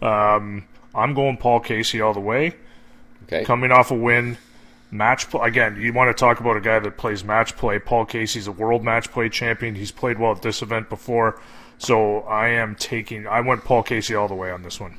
Um, 0.00 0.66
I'm 0.94 1.14
going 1.14 1.36
Paul 1.36 1.60
Casey 1.60 2.00
all 2.00 2.14
the 2.14 2.20
way. 2.20 2.54
Okay. 3.24 3.44
Coming 3.44 3.72
off 3.72 3.90
a 3.90 3.94
win, 3.94 4.38
match 4.90 5.30
play 5.30 5.48
again. 5.48 5.76
You 5.80 5.92
want 5.92 6.14
to 6.14 6.20
talk 6.20 6.40
about 6.40 6.56
a 6.56 6.60
guy 6.60 6.78
that 6.78 6.96
plays 6.96 7.24
match 7.24 7.56
play? 7.56 7.78
Paul 7.78 8.04
Casey's 8.04 8.46
a 8.46 8.52
world 8.52 8.84
match 8.84 9.10
play 9.10 9.28
champion. 9.28 9.74
He's 9.74 9.92
played 9.92 10.18
well 10.18 10.32
at 10.32 10.42
this 10.42 10.62
event 10.62 10.88
before. 10.88 11.40
So 11.78 12.20
I 12.20 12.48
am 12.48 12.76
taking. 12.76 13.26
I 13.26 13.40
went 13.40 13.64
Paul 13.64 13.82
Casey 13.82 14.14
all 14.14 14.28
the 14.28 14.34
way 14.34 14.50
on 14.50 14.62
this 14.62 14.78
one. 14.78 14.94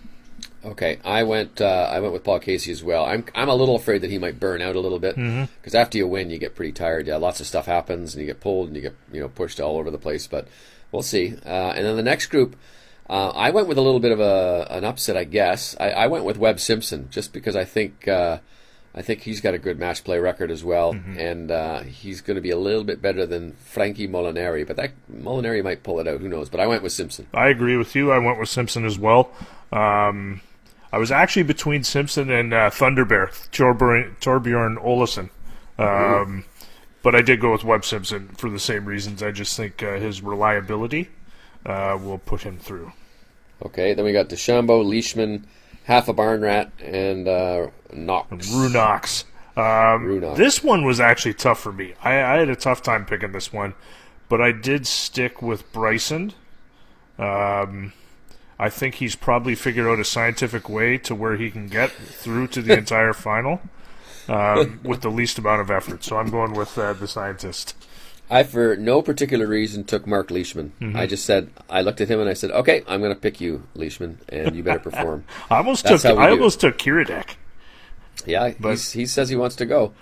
Okay, 0.66 1.00
I 1.04 1.24
went. 1.24 1.60
Uh, 1.62 1.90
I 1.92 2.00
went 2.00 2.14
with 2.14 2.24
Paul 2.24 2.40
Casey 2.40 2.72
as 2.72 2.84
well. 2.84 3.06
I'm. 3.06 3.26
I'm 3.36 3.50
a 3.50 3.56
little 3.56 3.76
afraid 3.76 4.02
that 4.02 4.10
he 4.10 4.18
might 4.18 4.40
burn 4.40 4.62
out 4.62 4.76
a 4.76 4.80
little 4.80 5.00
bit 5.00 5.16
because 5.16 5.76
after 5.76 5.98
you 5.98 6.08
win, 6.08 6.30
you 6.30 6.38
get 6.40 6.56
pretty 6.56 6.72
tired. 6.72 7.06
Yeah, 7.08 7.18
lots 7.18 7.40
of 7.42 7.48
stuff 7.48 7.66
happens, 7.66 8.16
and 8.16 8.22
you 8.22 8.28
get 8.28 8.40
pulled, 8.40 8.68
and 8.68 8.76
you 8.76 8.82
get 8.82 8.96
you 9.12 9.20
know 9.20 9.30
pushed 9.30 9.60
all 9.60 9.78
over 9.78 9.92
the 9.92 9.98
place. 9.98 10.26
But 10.26 10.48
we'll 10.94 11.02
see. 11.02 11.36
Uh, 11.46 11.50
and 11.76 11.86
then 11.86 11.98
the 11.98 12.04
next 12.04 12.28
group, 12.28 12.56
uh, 13.10 13.30
I 13.30 13.50
went 13.50 13.68
with 13.68 13.78
a 13.78 13.82
little 13.82 14.00
bit 14.00 14.14
of 14.14 14.22
a 14.22 14.68
an 14.70 14.86
upset, 14.86 15.18
I 15.18 15.26
guess. 15.26 15.76
I, 15.80 15.90
I 15.90 16.08
went 16.08 16.24
with 16.24 16.38
Webb 16.38 16.60
Simpson 16.62 17.10
just 17.12 17.34
because 17.34 17.56
I 17.58 17.66
think. 17.66 18.08
Uh, 18.08 18.38
I 18.96 19.02
think 19.02 19.22
he's 19.22 19.42
got 19.42 19.56
a 19.56 19.58
good 19.58 19.80
match 19.80 20.04
play 20.04 20.20
record 20.20 20.52
as 20.52 20.64
well, 20.64 20.94
Mm-hmm. 20.94 21.18
and 21.18 21.50
uh, 21.50 21.80
he's 21.82 22.22
going 22.22 22.36
to 22.36 22.42
be 22.42 22.52
a 22.52 22.58
little 22.58 22.84
bit 22.84 23.02
better 23.02 23.26
than 23.26 23.54
Frankie 23.54 24.08
Molinari. 24.08 24.68
But 24.68 24.76
that 24.76 24.92
Molinari 25.12 25.64
might 25.64 25.82
pull 25.82 26.00
it 26.00 26.08
out. 26.08 26.22
Who 26.22 26.30
knows? 26.30 26.48
But 26.48 26.60
I 26.60 26.68
went 26.68 26.84
with 26.84 26.92
Simpson. 26.92 27.26
I 27.34 27.48
agree 27.48 27.76
with 27.76 27.96
you. 27.96 28.12
I 28.12 28.20
went 28.20 28.38
with 28.40 28.50
Simpson 28.50 28.86
as 28.86 29.00
well. 29.00 29.32
Um, 29.72 30.42
I 30.92 31.00
was 31.00 31.12
actually 31.12 31.42
between 31.42 31.84
Simpson 31.84 32.30
and 32.30 32.54
uh, 32.54 32.70
Thunderbear, 32.70 33.30
Torbjorn, 33.52 34.16
Torbjorn 34.20 34.78
Olesen. 34.86 35.32
Um, 35.80 36.46
but 37.04 37.14
I 37.14 37.22
did 37.22 37.40
go 37.40 37.52
with 37.52 37.64
Webb 37.64 37.86
Simpson 37.86 38.30
for 38.30 38.50
the 38.50 38.60
same 38.60 38.86
reasons. 38.86 39.22
I 39.22 39.30
just 39.32 39.56
think 39.56 39.84
uh, 39.84 39.98
his 40.00 40.24
reliability 40.24 41.10
uh, 41.66 42.00
will 42.02 42.18
put 42.18 42.42
him 42.42 42.58
through. 42.58 42.94
Okay, 43.64 43.94
then 43.94 44.04
we 44.04 44.14
got 44.14 44.30
DeChambeau, 44.30 44.84
Leishman, 44.84 45.46
half 45.84 46.08
a 46.08 46.14
barn 46.14 46.42
rat, 46.42 46.72
and 46.82 47.28
uh, 47.28 47.68
Knox. 47.94 48.50
Runox. 48.50 49.26
Um, 49.56 50.08
Runox. 50.08 50.38
This 50.38 50.64
one 50.64 50.86
was 50.86 51.00
actually 51.00 51.36
tough 51.36 51.60
for 51.60 51.72
me. 51.72 51.94
I, 52.02 52.14
I 52.22 52.38
had 52.38 52.50
a 52.50 52.56
tough 52.56 52.82
time 52.82 53.06
picking 53.06 53.34
this 53.34 53.54
one, 53.54 53.74
but 54.30 54.42
I 54.42 54.52
did 54.52 54.88
stick 54.88 55.42
with 55.42 55.72
Bryson. 55.74 56.34
Um, 57.20 57.94
I 58.58 58.70
think 58.70 58.96
he's 58.96 59.16
probably 59.16 59.56
figured 59.56 59.88
out 59.88 60.00
a 60.00 60.06
scientific 60.06 60.70
way 60.70 60.98
to 61.00 61.14
where 61.14 61.36
he 61.36 61.52
can 61.52 61.68
get 61.68 61.92
through 61.92 62.48
to 62.48 62.62
the 62.62 62.78
entire 62.78 63.14
final 63.14 63.62
um, 64.28 64.80
with 64.84 65.02
the 65.02 65.10
least 65.12 65.38
amount 65.38 65.62
of 65.62 65.70
effort. 65.72 66.04
So 66.04 66.18
I'm 66.18 66.30
going 66.30 66.54
with 66.54 66.78
uh, 66.78 66.94
the 66.94 67.08
scientist. 67.08 67.76
I, 68.30 68.44
for 68.44 68.76
no 68.78 69.02
particular 69.02 69.46
reason, 69.46 69.84
took 69.84 70.08
Marc 70.08 70.32
Leishman. 70.32 70.72
Mm-hmm. 70.80 70.98
I 70.98 71.06
just 71.06 71.26
said, 71.26 71.52
I 71.70 71.82
looked 71.82 72.02
at 72.02 72.08
him 72.10 72.20
and 72.20 72.30
I 72.30 72.34
said, 72.34 72.52
okay, 72.52 72.84
I'm 72.88 73.02
going 73.02 73.14
to 73.14 73.20
pick 73.20 73.42
you, 73.42 73.64
Leishman, 73.76 74.20
and 74.30 74.56
you 74.56 74.64
better 74.64 74.80
perform. 74.80 75.26
I 75.52 75.58
almost 75.58 75.84
That's 75.84 76.02
took 76.04 76.18
I 76.18 76.28
do. 76.28 76.32
almost 76.34 76.60
took 76.62 76.78
Kiradech. 76.78 77.36
Yeah, 78.26 78.50
he 78.50 79.06
says 79.06 79.28
he 79.30 79.36
wants 79.36 79.56
to 79.58 79.66
go, 79.66 79.94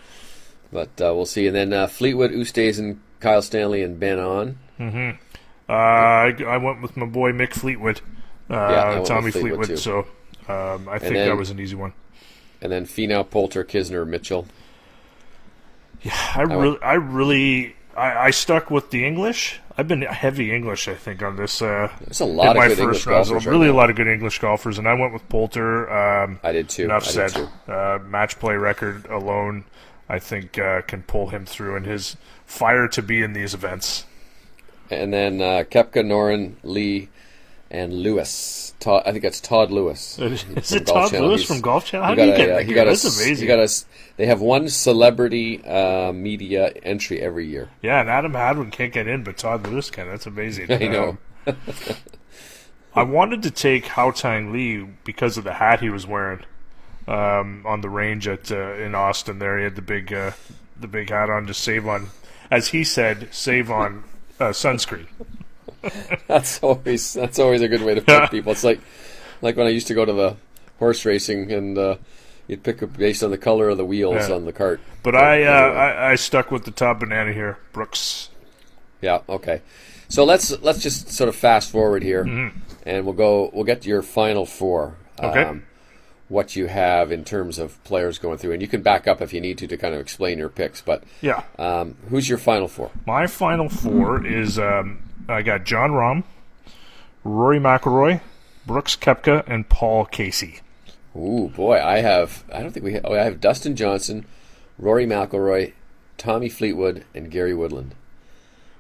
but 0.72 0.90
uh, 1.02 1.14
we'll 1.16 1.26
see. 1.26 1.48
And 1.48 1.56
then 1.56 1.74
uh, 1.74 1.88
Fleetwood, 1.88 2.32
Ustays, 2.32 2.78
and 2.78 3.02
Kyle 3.20 3.42
Stanley 3.42 3.82
and 3.82 4.00
Ben 4.00 4.20
on. 4.20 4.58
Uh, 4.80 5.74
I, 5.74 6.36
I 6.46 6.58
went 6.58 6.82
with 6.82 6.96
my 6.98 7.06
boy 7.08 7.32
Mick 7.32 7.54
Fleetwood, 7.54 8.02
uh, 8.50 8.56
I 9.00 9.04
Tommy 9.04 9.32
Fleetwood, 9.32 9.68
Fleetwood. 9.68 9.80
so 9.80 10.00
um, 10.48 10.88
I 10.90 11.00
think 11.00 11.14
then- 11.14 11.30
that 11.30 11.38
was 11.38 11.50
an 11.50 11.60
easy 11.60 11.76
one. 11.76 11.94
And 12.62 12.72
then 12.72 12.86
Finau, 12.86 13.28
Poulter, 13.28 13.64
Kisner, 13.64 14.08
Mitchell. 14.08 14.46
Yeah, 16.02 16.18
I 16.36 16.42
really, 16.42 16.82
I 16.82 16.94
really, 16.94 17.76
I, 17.96 18.28
I 18.28 18.30
stuck 18.32 18.72
with 18.72 18.90
the 18.92 19.06
English. 19.06 19.60
I've 19.78 19.88
been 19.88 20.02
heavy 20.02 20.54
English, 20.54 20.88
I 20.88 20.96
think, 20.96 21.22
on 21.24 21.38
this. 21.38 21.62
Uh, 21.62 21.92
There's 22.02 22.20
a 22.20 22.26
lot 22.26 22.56
of 22.56 22.62
good 22.64 22.70
first 22.70 22.80
English 22.80 23.06
golfers. 23.06 23.46
right 23.46 23.52
really, 23.52 23.68
a 23.68 23.74
lot 23.74 23.90
of 23.90 23.96
good 23.96 24.08
English 24.08 24.40
golfers, 24.40 24.78
and 24.78 24.88
I 24.88 24.94
went 24.94 25.14
with 25.14 25.28
Poulter. 25.30 25.90
Um, 25.92 26.40
I 26.44 26.52
did 26.52 26.70
too. 26.70 26.86
enough 26.86 27.08
I 27.08 27.12
said. 27.12 27.30
too. 27.32 27.50
Uh, 27.72 28.00
match 28.06 28.40
play 28.40 28.56
record 28.56 29.06
alone, 29.08 29.66
I 30.10 30.20
think, 30.20 30.60
uh, 30.60 30.82
can 30.82 31.04
pull 31.04 31.30
him 31.30 31.46
through, 31.46 31.76
and 31.76 31.86
his 31.86 32.18
fire 32.46 32.88
to 32.90 33.02
be 33.02 33.22
in 33.22 33.34
these 33.34 33.54
events. 33.54 34.06
And 34.90 35.14
then 35.14 35.42
uh, 35.42 35.64
Koepka, 35.70 36.04
Noren, 36.06 36.56
Lee, 36.64 37.10
and 37.72 37.94
Lewis. 37.94 38.74
Todd, 38.80 39.04
I 39.06 39.12
think 39.12 39.24
that's 39.24 39.40
Todd 39.40 39.72
Lewis. 39.72 40.18
Is 40.20 40.72
it 40.72 40.86
Todd 40.88 41.12
Channel. 41.12 41.28
Lewis 41.30 41.42
He's- 41.42 41.48
from 41.48 41.62
Golf 41.62 41.86
Channel? 41.86 42.06
How 42.08 42.16
do 42.16 42.24
you 42.26 42.36
get 42.36 42.50
a, 42.50 42.54
that? 42.54 42.66
he 42.66 42.74
got 42.74 42.88
a, 42.88 42.92
That's 42.92 43.06
s- 43.06 43.20
amazing. 43.24 43.44
He 43.44 43.48
got 43.48 43.60
a, 43.60 43.70
they 44.18 44.26
have 44.26 44.42
one 44.42 44.68
celebrity 44.70 45.64
uh, 45.64 46.12
media 46.12 46.70
entry 46.84 47.20
every 47.22 47.48
year. 47.48 47.70
Yeah, 47.82 48.02
and 48.02 48.10
Adam 48.10 48.34
Hadwin 48.34 48.72
can't 48.72 48.92
get 48.94 49.08
in, 49.08 49.24
but 49.24 49.38
Todd 49.38 49.66
Lewis 49.68 49.90
can. 49.90 50.08
That's 50.08 50.26
amazing. 50.26 50.72
I 50.72 50.78
know. 50.88 51.18
Um, 51.48 51.58
I 52.94 53.04
wanted 53.04 53.44
to 53.44 53.52
take 53.52 53.86
Haotong 53.86 54.52
Li 54.52 54.88
because 55.06 55.38
of 55.38 55.44
the 55.44 55.54
hat 55.54 55.80
he 55.80 55.90
was 55.90 56.06
wearing 56.06 56.44
um, 57.08 57.64
on 57.66 57.82
the 57.82 57.90
range 57.90 58.28
at 58.28 58.52
uh, 58.52 58.74
in 58.74 58.96
Austin. 58.96 59.40
There, 59.40 59.58
he 59.58 59.64
had 59.64 59.76
the 59.76 59.82
big 59.82 60.12
uh, 60.12 60.32
the 60.80 60.88
big 60.88 61.10
hat 61.10 61.30
on 61.30 61.48
to 61.48 61.54
save 61.54 61.88
on, 61.88 62.08
as 62.50 62.70
he 62.70 62.84
said, 62.84 63.30
save 63.32 63.72
on 63.72 64.04
uh, 64.40 64.50
sunscreen. 64.50 65.08
That's 66.28 66.62
always 66.64 67.14
that's 67.14 67.40
always 67.40 67.62
a 67.62 67.68
good 67.68 67.82
way 67.82 67.96
to 67.96 68.02
pick 68.02 68.30
people. 68.32 68.52
It's 68.52 68.64
like 68.64 68.80
like 69.42 69.56
when 69.58 69.68
I 69.68 69.72
used 69.72 69.88
to 69.88 69.94
go 69.94 70.06
to 70.06 70.14
the 70.14 70.36
horse 70.80 71.06
racing 71.06 71.52
and 71.52 71.78
uh, 71.78 71.96
you'd 72.48 72.64
pick 72.64 72.82
up 72.84 72.96
based 72.98 73.24
on 73.24 73.32
the 73.32 73.38
color 73.38 73.70
of 73.70 73.78
the 73.78 73.86
wheels 73.86 74.30
Yeah. 74.30 74.36
on 74.36 74.46
the 74.46 74.54
cart. 74.54 74.80
But 75.04 75.16
I, 75.16 75.44
uh. 75.44 75.52
I 75.52 76.12
I 76.12 76.16
stuck 76.16 76.52
with 76.52 76.66
the 76.66 76.72
top 76.72 77.00
banana 77.00 77.34
here, 77.34 77.58
Brooks. 77.74 78.30
Yeah. 79.02 79.22
Okay. 79.28 79.62
So 80.10 80.24
let's 80.24 80.52
let's 80.62 80.80
just 80.80 81.10
sort 81.10 81.28
of 81.30 81.36
fast 81.36 81.72
forward 81.72 82.04
here, 82.04 82.24
and 82.86 83.06
we'll 83.06 83.14
go. 83.16 83.50
We'll 83.54 83.64
get 83.64 83.82
to 83.84 83.90
your 83.90 84.02
final 84.02 84.46
four. 84.46 84.96
Mm-hmm. 85.18 85.26
Okay. 85.26 85.44
Um, 85.44 85.64
what 86.28 86.56
you 86.56 86.68
have 86.68 87.12
in 87.12 87.26
terms 87.26 87.60
of 87.60 87.84
players 87.84 88.18
going 88.18 88.38
through, 88.38 88.54
and 88.54 88.62
you 88.62 88.68
can 88.68 88.82
back 88.82 89.06
up 89.06 89.22
if 89.22 89.34
you 89.34 89.42
need 89.42 89.58
to 89.58 89.68
to 89.68 89.76
kind 89.78 89.94
of 89.94 90.00
explain 90.00 90.38
your 90.38 90.48
picks. 90.50 90.80
But 90.82 91.04
Yeah, 91.22 91.44
um, 91.60 91.96
who's 92.10 92.30
your 92.30 92.38
final 92.38 92.68
four? 92.70 92.90
my 93.06 93.28
final 93.28 93.68
four 93.68 94.26
is 94.26 94.58
um, 94.60 95.00
I 95.28 95.42
got 95.42 95.64
Jon 95.64 95.92
Rahm, 95.92 96.24
Rory 97.24 97.60
McIlroy, 97.60 98.22
Brooks 98.66 98.96
Koepka, 98.96 99.44
and 99.48 99.68
Paul 99.70 100.06
Casey. 100.06 100.60
Ooh, 101.16 101.52
boy, 101.56 101.80
I 101.82 102.00
have. 102.00 102.44
I 102.54 102.62
don't 102.62 102.72
think 102.72 102.86
we. 102.86 102.94
Have, 102.94 103.06
oh, 103.06 103.14
I 103.14 103.24
have 103.24 103.42
Dustin 103.42 103.76
Johnson, 103.76 104.26
Rory 104.80 105.06
McIlroy, 105.06 105.74
Tommy 106.18 106.50
Fleetwood, 106.50 107.04
and 107.14 107.30
Gary 107.30 107.54
Woodland. 107.54 107.96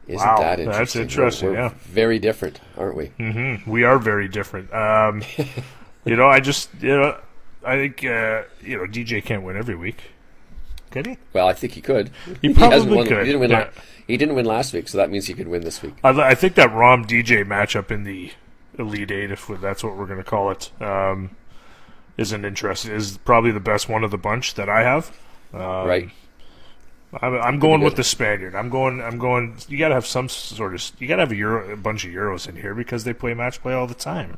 Isn't 0.08 0.26
Wow, 0.28 0.40
that 0.40 0.58
that's 0.58 0.96
interesting? 0.96 1.02
interesting, 1.04 1.50
We're, 1.50 1.56
we're 1.56 1.62
yeah. 1.64 1.74
very 1.84 2.20
different, 2.20 2.60
aren't 2.78 2.96
we? 2.98 3.08
Mm-hmm. 3.20 3.70
We 3.70 3.84
are 3.84 4.00
very 4.00 4.28
different. 4.28 4.74
Um, 4.74 5.22
you 6.06 6.16
know, 6.16 6.28
I 6.28 6.40
just 6.40 6.70
you 6.80 6.98
know, 6.98 7.18
I 7.66 7.76
think 7.76 8.04
uh, 8.04 8.44
you 8.62 8.78
know 8.78 8.86
DJ 8.86 9.24
can't 9.24 9.44
win 9.44 9.58
every 9.58 9.76
week. 9.76 9.98
Can 10.92 11.06
he? 11.06 11.18
Well, 11.34 11.48
I 11.48 11.54
think 11.54 11.74
he 11.74 11.82
could. 11.82 12.12
He 12.42 12.54
probably 12.54 12.96
won. 12.98 13.08
could, 13.08 13.20
He 13.20 13.26
didn't 13.26 13.40
win. 13.42 13.52
yeah. 13.52 13.60
la- 13.60 13.82
he 14.08 14.18
didn't 14.18 14.36
win 14.36 14.46
last 14.46 14.74
week, 14.74 14.88
so 14.90 14.98
that 14.98 15.10
means 15.10 15.26
he 15.28 15.34
could 15.34 15.48
win 15.48 15.64
this 15.64 15.82
week. 15.82 15.94
I, 16.04 16.10
I 16.10 16.36
think 16.36 16.56
that 16.56 16.70
Rahm 16.70 17.06
DJ 17.06 17.46
matchup 17.46 17.92
in 17.92 18.04
the 18.04 18.32
Elite 18.78 19.10
Eight, 19.12 19.32
if 19.32 19.48
that's 19.62 19.84
what 19.84 19.96
we're 19.96 20.06
going 20.06 20.18
to 20.18 20.24
call 20.24 20.52
it, 20.52 20.70
um, 20.82 21.30
isn't 22.18 22.44
interesting. 22.44 22.92
Is 22.92 23.18
probably 23.20 23.52
the 23.52 23.60
best 23.62 23.88
one 23.88 24.04
of 24.04 24.12
the 24.12 24.18
bunch 24.18 24.56
that 24.56 24.68
I 24.70 24.82
have. 24.84 25.18
Um, 25.54 25.88
right. 25.88 26.10
I'm, 27.22 27.36
I'm 27.36 27.60
going 27.60 27.82
with 27.82 27.96
the 27.96 28.04
Spaniard. 28.04 28.56
I'm 28.56 28.70
going. 28.70 29.02
I'm 29.02 29.18
going. 29.18 29.56
You 29.68 29.78
got 29.78 29.90
to 29.90 29.96
have 29.96 30.06
some 30.06 30.30
sort 30.30 30.74
of. 30.74 30.92
You 31.00 31.08
got 31.08 31.18
to 31.18 31.22
have 31.24 31.32
a 31.32 31.36
Euro, 31.36 31.72
a 31.72 31.78
bunch 31.78 32.06
of 32.06 32.12
Euros 32.12 32.48
in 32.50 32.56
here 32.56 32.74
because 32.74 33.04
they 33.04 33.14
play 33.14 33.34
match 33.34 33.62
play 33.62 33.74
all 33.74 33.88
the 33.88 33.94
time. 33.94 34.38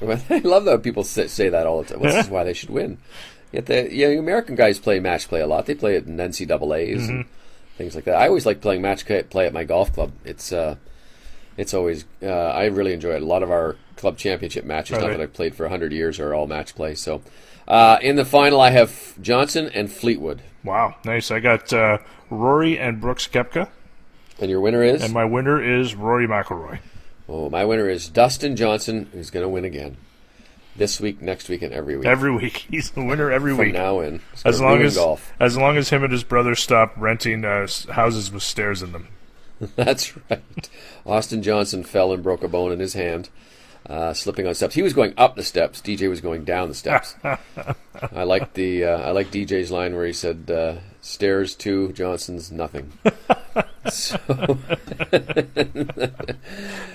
I 0.02 0.38
love 0.44 0.64
that 0.64 0.82
people 0.82 1.04
say, 1.04 1.26
say 1.28 1.48
that 1.48 1.66
all 1.66 1.82
the 1.82 1.94
time. 1.94 2.02
This 2.02 2.24
is 2.24 2.30
why 2.30 2.44
they 2.44 2.52
should 2.54 2.70
win. 2.70 2.98
Yet 3.52 3.66
the 3.66 3.94
you 3.94 4.08
know, 4.14 4.18
American 4.18 4.54
guys 4.54 4.78
play 4.78 4.98
match 4.98 5.28
play 5.28 5.40
a 5.40 5.46
lot. 5.46 5.66
They 5.66 5.74
play 5.74 5.96
it 5.96 6.06
in 6.06 6.16
NCAA's 6.16 7.08
and 7.08 7.26
things 7.76 7.94
like 7.94 8.04
that. 8.04 8.16
I 8.16 8.28
always 8.28 8.46
like 8.46 8.60
playing 8.60 8.82
match 8.82 9.04
play 9.06 9.46
at 9.46 9.52
my 9.52 9.64
golf 9.64 9.92
club. 9.92 10.12
It's 10.24 10.52
uh, 10.52 10.76
it's 11.56 11.74
always 11.74 12.06
uh, 12.22 12.28
I 12.28 12.64
really 12.66 12.94
enjoy 12.94 13.14
it. 13.14 13.22
A 13.22 13.26
lot 13.26 13.42
of 13.42 13.50
our 13.50 13.76
club 13.96 14.16
championship 14.16 14.64
matches, 14.64 14.98
not 14.98 15.08
that 15.10 15.20
I've 15.20 15.34
played 15.34 15.54
for 15.54 15.68
hundred 15.68 15.92
years, 15.92 16.18
are 16.18 16.34
all 16.34 16.46
match 16.46 16.74
play. 16.74 16.94
So 16.94 17.22
uh, 17.68 17.98
in 18.00 18.16
the 18.16 18.24
final, 18.24 18.60
I 18.60 18.70
have 18.70 19.20
Johnson 19.20 19.70
and 19.74 19.92
Fleetwood, 19.92 20.42
Wow, 20.64 20.96
nice. 21.04 21.30
I 21.30 21.40
got 21.40 21.72
uh, 21.72 21.98
Rory 22.30 22.78
and 22.78 23.00
Brooks 23.00 23.26
Koepka, 23.28 23.68
and 24.40 24.50
your 24.50 24.60
winner 24.60 24.82
is 24.82 25.02
and 25.02 25.12
my 25.12 25.24
winner 25.24 25.62
is 25.62 25.94
Rory 25.94 26.26
McIlroy. 26.26 26.78
oh, 27.28 27.50
my 27.50 27.64
winner 27.66 27.88
is 27.88 28.08
Dustin 28.08 28.56
Johnson, 28.56 29.10
who's 29.12 29.30
going 29.30 29.44
to 29.44 29.48
win 29.48 29.64
again 29.64 29.96
this 30.76 31.00
week, 31.00 31.20
next 31.22 31.48
week, 31.48 31.62
and 31.62 31.72
every 31.72 31.96
week 31.96 32.06
Every 32.06 32.30
week, 32.34 32.56
he's 32.70 32.90
the 32.92 33.04
winner 33.04 33.30
every 33.30 33.52
from 33.52 33.66
week. 33.66 33.74
now 33.74 34.00
in. 34.00 34.20
It's 34.32 34.44
as 34.44 34.56
gonna 34.58 34.68
long 34.68 34.76
ruin 34.78 34.86
as 34.86 34.96
golf. 34.96 35.32
as 35.40 35.56
long 35.56 35.76
as 35.76 35.90
him 35.90 36.02
and 36.04 36.12
his 36.12 36.24
brother 36.24 36.54
stop 36.54 36.94
renting 36.96 37.44
uh, 37.44 37.62
s- 37.64 37.86
houses 37.86 38.32
with 38.32 38.42
stairs 38.42 38.82
in 38.82 38.92
them. 38.92 39.08
That's 39.76 40.16
right. 40.30 40.70
Austin 41.06 41.42
Johnson 41.42 41.84
fell 41.84 42.12
and 42.12 42.22
broke 42.22 42.42
a 42.42 42.48
bone 42.48 42.72
in 42.72 42.80
his 42.80 42.94
hand, 42.94 43.28
uh, 43.88 44.12
slipping 44.12 44.46
on 44.46 44.54
steps. 44.54 44.74
He 44.74 44.82
was 44.82 44.92
going 44.92 45.14
up 45.16 45.36
the 45.36 45.44
steps. 45.44 45.80
DJ 45.80 46.08
was 46.08 46.20
going 46.20 46.44
down 46.44 46.68
the 46.68 46.74
steps. 46.74 47.14
I 47.24 48.24
like 48.24 48.54
the 48.54 48.84
uh, 48.84 48.98
I 49.00 49.10
like 49.12 49.30
DJ's 49.30 49.70
line 49.70 49.94
where 49.94 50.06
he 50.06 50.12
said, 50.12 50.50
uh, 50.50 50.74
"Stairs 51.00 51.54
to 51.56 51.92
Johnson's 51.92 52.50
nothing." 52.50 52.92
So, 53.88 54.16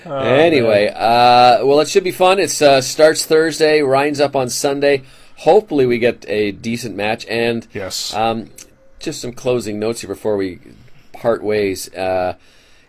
anyway, 0.06 0.88
uh, 0.88 1.64
well, 1.64 1.80
it 1.80 1.88
should 1.88 2.04
be 2.04 2.12
fun. 2.12 2.38
It 2.38 2.60
uh, 2.62 2.80
starts 2.80 3.26
Thursday, 3.26 3.82
winds 3.82 4.20
up 4.20 4.36
on 4.36 4.48
Sunday. 4.48 5.02
Hopefully, 5.38 5.86
we 5.86 5.98
get 5.98 6.24
a 6.28 6.52
decent 6.52 6.96
match 6.96 7.26
and. 7.26 7.66
Yes. 7.72 8.14
Um, 8.14 8.50
just 8.98 9.20
some 9.20 9.32
closing 9.32 9.78
notes 9.78 10.00
here 10.00 10.08
before 10.08 10.36
we 10.36 10.58
part 11.12 11.42
ways. 11.42 11.92
Uh, 11.94 12.34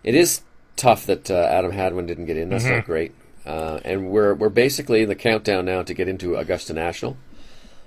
it 0.03 0.15
is 0.15 0.41
tough 0.75 1.05
that 1.05 1.29
uh, 1.29 1.35
Adam 1.35 1.71
Hadwin 1.71 2.05
didn't 2.05 2.25
get 2.25 2.37
in. 2.37 2.49
That's 2.49 2.65
not 2.65 2.85
great. 2.85 3.13
Uh, 3.45 3.79
and 3.83 4.09
we're 4.09 4.33
we're 4.33 4.49
basically 4.49 5.01
in 5.01 5.09
the 5.09 5.15
countdown 5.15 5.65
now 5.65 5.81
to 5.83 5.93
get 5.93 6.07
into 6.07 6.35
Augusta 6.35 6.73
National. 6.73 7.17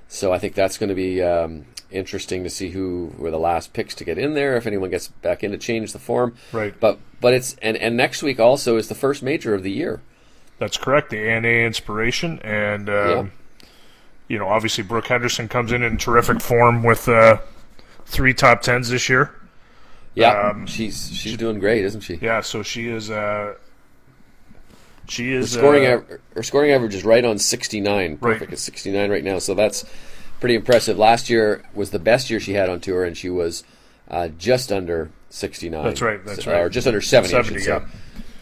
So 0.09 0.33
I 0.33 0.39
think 0.39 0.55
that's 0.55 0.77
going 0.77 0.89
to 0.89 0.95
be 0.95 1.23
um, 1.23 1.67
interesting 1.93 2.45
to 2.45 2.51
see 2.51 2.71
who 2.71 3.13
were 3.19 3.31
the 3.31 3.39
last 3.39 3.73
picks 3.73 3.95
to 3.97 4.05
get 4.05 4.19
in 4.19 4.35
there. 4.35 4.57
If 4.57 4.67
anyone 4.67 4.91
gets 4.91 5.09
back 5.09 5.43
in 5.45 5.51
to 5.53 5.59
change 5.59 5.93
the 5.93 5.99
form, 5.99 6.35
Right. 6.53 6.75
But 6.79 6.99
but 7.21 7.35
it's 7.35 7.57
and 7.63 7.77
and 7.77 7.97
next 7.97 8.23
week 8.23 8.41
also 8.41 8.77
is 8.77 8.89
the 8.89 8.95
first 8.95 9.23
major 9.23 9.55
of 9.55 9.63
the 9.63 9.71
year. 9.71 10.01
That's 10.59 10.77
correct. 10.77 11.11
The 11.11 11.19
ANA 11.29 11.49
inspiration, 11.49 12.39
and 12.41 12.89
um, 12.89 13.33
you 14.29 14.39
know, 14.39 14.49
obviously 14.49 14.85
Brooke 14.85 15.07
Henderson 15.09 15.49
comes 15.49 15.73
in 15.73 15.83
in 15.83 15.99
terrific 15.99 16.41
form 16.41 16.83
with 16.85 17.09
uh, 17.09 17.39
three 18.07 18.33
top 18.35 18.63
tens 18.63 18.89
this 18.89 19.09
year. 19.09 19.35
Yeah, 20.15 20.51
Um, 20.51 20.67
she's 20.67 21.11
she's 21.13 21.37
doing 21.37 21.59
great, 21.59 21.85
isn't 21.85 22.03
she? 22.03 22.17
Yeah, 22.17 22.43
so 22.43 22.63
she 22.63 22.89
is. 22.89 23.11
Uh, 23.11 23.55
she 25.09 25.33
Her 25.33 25.39
is 25.39 25.53
scoring, 25.53 25.87
uh, 25.87 26.01
her 26.35 26.43
scoring 26.43 26.71
average 26.71 26.95
is 26.95 27.05
right 27.05 27.25
on 27.25 27.39
69. 27.39 28.11
Right. 28.21 28.21
Perfect. 28.21 28.53
It's 28.53 28.63
69 28.63 29.11
right 29.11 29.25
now. 29.25 29.39
So 29.39 29.55
that's 29.55 29.85
pretty 30.43 30.57
impressive. 30.57 30.99
Last 30.99 31.31
year 31.31 31.63
was 31.73 31.91
the 31.91 31.99
best 32.01 32.29
year 32.29 32.41
she 32.41 32.55
had 32.55 32.69
on 32.69 32.81
tour, 32.81 33.05
and 33.05 33.17
she 33.17 33.31
was 33.31 33.63
uh, 34.11 34.27
just 34.39 34.73
under 34.73 35.09
69. 35.31 35.85
That's 35.85 36.03
right, 36.03 36.25
that's 36.25 36.47
right. 36.47 36.61
Or 36.61 36.69
just 36.69 36.87
under 36.89 37.01
70, 37.01 37.31
70, 37.31 37.49
should 37.55 37.63
say. 37.63 37.71
yeah. 37.71 37.77
Um, 37.77 37.93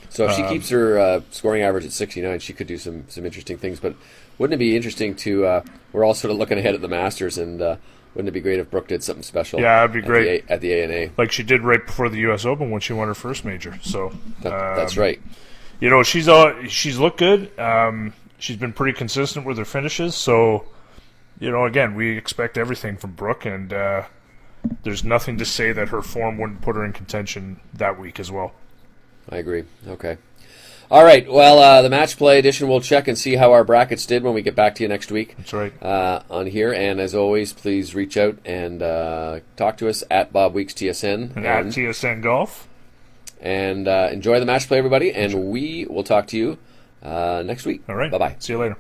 So 0.08 0.28
if 0.28 0.34
she 0.34 0.42
keeps 0.48 0.70
her 0.70 0.98
uh, 0.98 1.20
scoring 1.30 1.62
average 1.62 1.84
at 1.84 1.92
69, 1.92 2.40
she 2.40 2.52
could 2.54 2.66
do 2.66 2.78
some, 2.78 3.04
some 3.08 3.24
interesting 3.26 3.58
things. 3.58 3.78
But 3.78 3.94
wouldn't 4.38 4.54
it 4.54 4.58
be 4.64 4.74
interesting 4.74 5.14
to? 5.16 5.44
Uh, 5.46 5.62
we're 5.92 6.04
all 6.04 6.14
sort 6.14 6.32
of 6.32 6.38
looking 6.38 6.58
ahead 6.58 6.74
at 6.74 6.80
the 6.80 6.88
Masters, 6.88 7.36
and 7.38 7.60
uh, 7.60 7.76
wouldn't 8.14 8.28
it 8.28 8.32
be 8.32 8.40
great 8.40 8.58
if 8.58 8.70
Brooke 8.70 8.88
did 8.88 9.04
something 9.04 9.22
special? 9.22 9.60
Yeah, 9.60 9.86
that'd 9.86 9.92
be 9.92 10.00
great 10.00 10.44
at 10.48 10.60
the 10.62 10.72
A 10.72 10.82
and 10.84 10.92
A, 10.92 11.10
like 11.18 11.30
she 11.30 11.42
did 11.44 11.60
right 11.62 11.84
before 11.84 12.08
the 12.08 12.18
U.S. 12.20 12.44
Open 12.46 12.70
when 12.70 12.80
she 12.80 12.92
won 12.94 13.06
her 13.08 13.14
first 13.14 13.44
major. 13.44 13.78
So 13.82 14.12
That, 14.40 14.52
um, 14.52 14.76
that's 14.76 14.96
right. 14.96 15.20
You 15.80 15.90
know, 15.90 16.02
she's 16.02 16.28
all 16.28 16.54
she's 16.66 16.98
looked 16.98 17.18
good. 17.18 17.56
Um, 17.58 18.12
she's 18.38 18.56
been 18.56 18.72
pretty 18.72 18.96
consistent 18.96 19.46
with 19.46 19.58
her 19.58 19.64
finishes. 19.64 20.14
So, 20.16 20.64
you 21.40 21.50
know, 21.50 21.64
again, 21.64 21.94
we 21.96 22.16
expect 22.16 22.56
everything 22.56 22.96
from 22.96 23.12
Brooke, 23.12 23.44
and 23.46 23.72
uh, 23.72 24.04
there's 24.84 25.02
nothing 25.02 25.36
to 25.38 25.44
say 25.44 25.72
that 25.72 25.88
her 25.88 26.02
form 26.02 26.38
wouldn't 26.38 26.60
put 26.62 26.76
her 26.76 26.84
in 26.84 26.92
contention 26.92 27.60
that 27.74 27.98
week 27.98 28.20
as 28.20 28.30
well. 28.30 28.52
I 29.28 29.36
agree. 29.38 29.64
Okay. 29.88 30.18
All 30.90 31.04
right. 31.04 31.30
Well, 31.30 31.60
uh, 31.60 31.82
the 31.82 31.88
match 31.90 32.16
play 32.16 32.40
edition, 32.40 32.66
we'll 32.68 32.80
check 32.80 33.06
and 33.06 33.16
see 33.16 33.36
how 33.36 33.52
our 33.52 33.62
brackets 33.62 34.06
did 34.06 34.24
when 34.24 34.34
we 34.34 34.42
get 34.42 34.56
back 34.56 34.74
to 34.74 34.82
you 34.82 34.88
next 34.88 35.12
week 35.12 35.36
That's 35.36 35.52
right. 35.52 35.72
uh, 35.80 36.22
on 36.28 36.46
here. 36.46 36.72
And 36.72 36.98
as 37.00 37.14
always, 37.14 37.52
please 37.52 37.94
reach 37.94 38.16
out 38.16 38.38
and 38.44 38.82
uh, 38.82 39.38
talk 39.56 39.76
to 39.78 39.88
us 39.88 40.02
at 40.10 40.32
Bob 40.32 40.52
Weeks 40.52 40.74
TSN 40.74 41.36
And 41.36 41.46
at 41.46 41.62
and, 41.62 41.72
TSN 41.72 42.22
Golf. 42.22 42.66
and 43.40 43.86
uh, 43.86 44.08
enjoy 44.10 44.40
the 44.40 44.46
match 44.46 44.66
play, 44.66 44.78
everybody. 44.78 45.12
And 45.12 45.48
we 45.48 45.86
will 45.88 46.02
talk 46.02 46.26
to 46.28 46.36
you 46.36 46.58
uh, 47.04 47.44
next 47.46 47.66
week. 47.66 47.82
All 47.88 47.94
right. 47.94 48.10
Bye 48.10 48.18
bye. 48.18 48.36
See 48.40 48.52
you 48.54 48.58
later. 48.58 48.76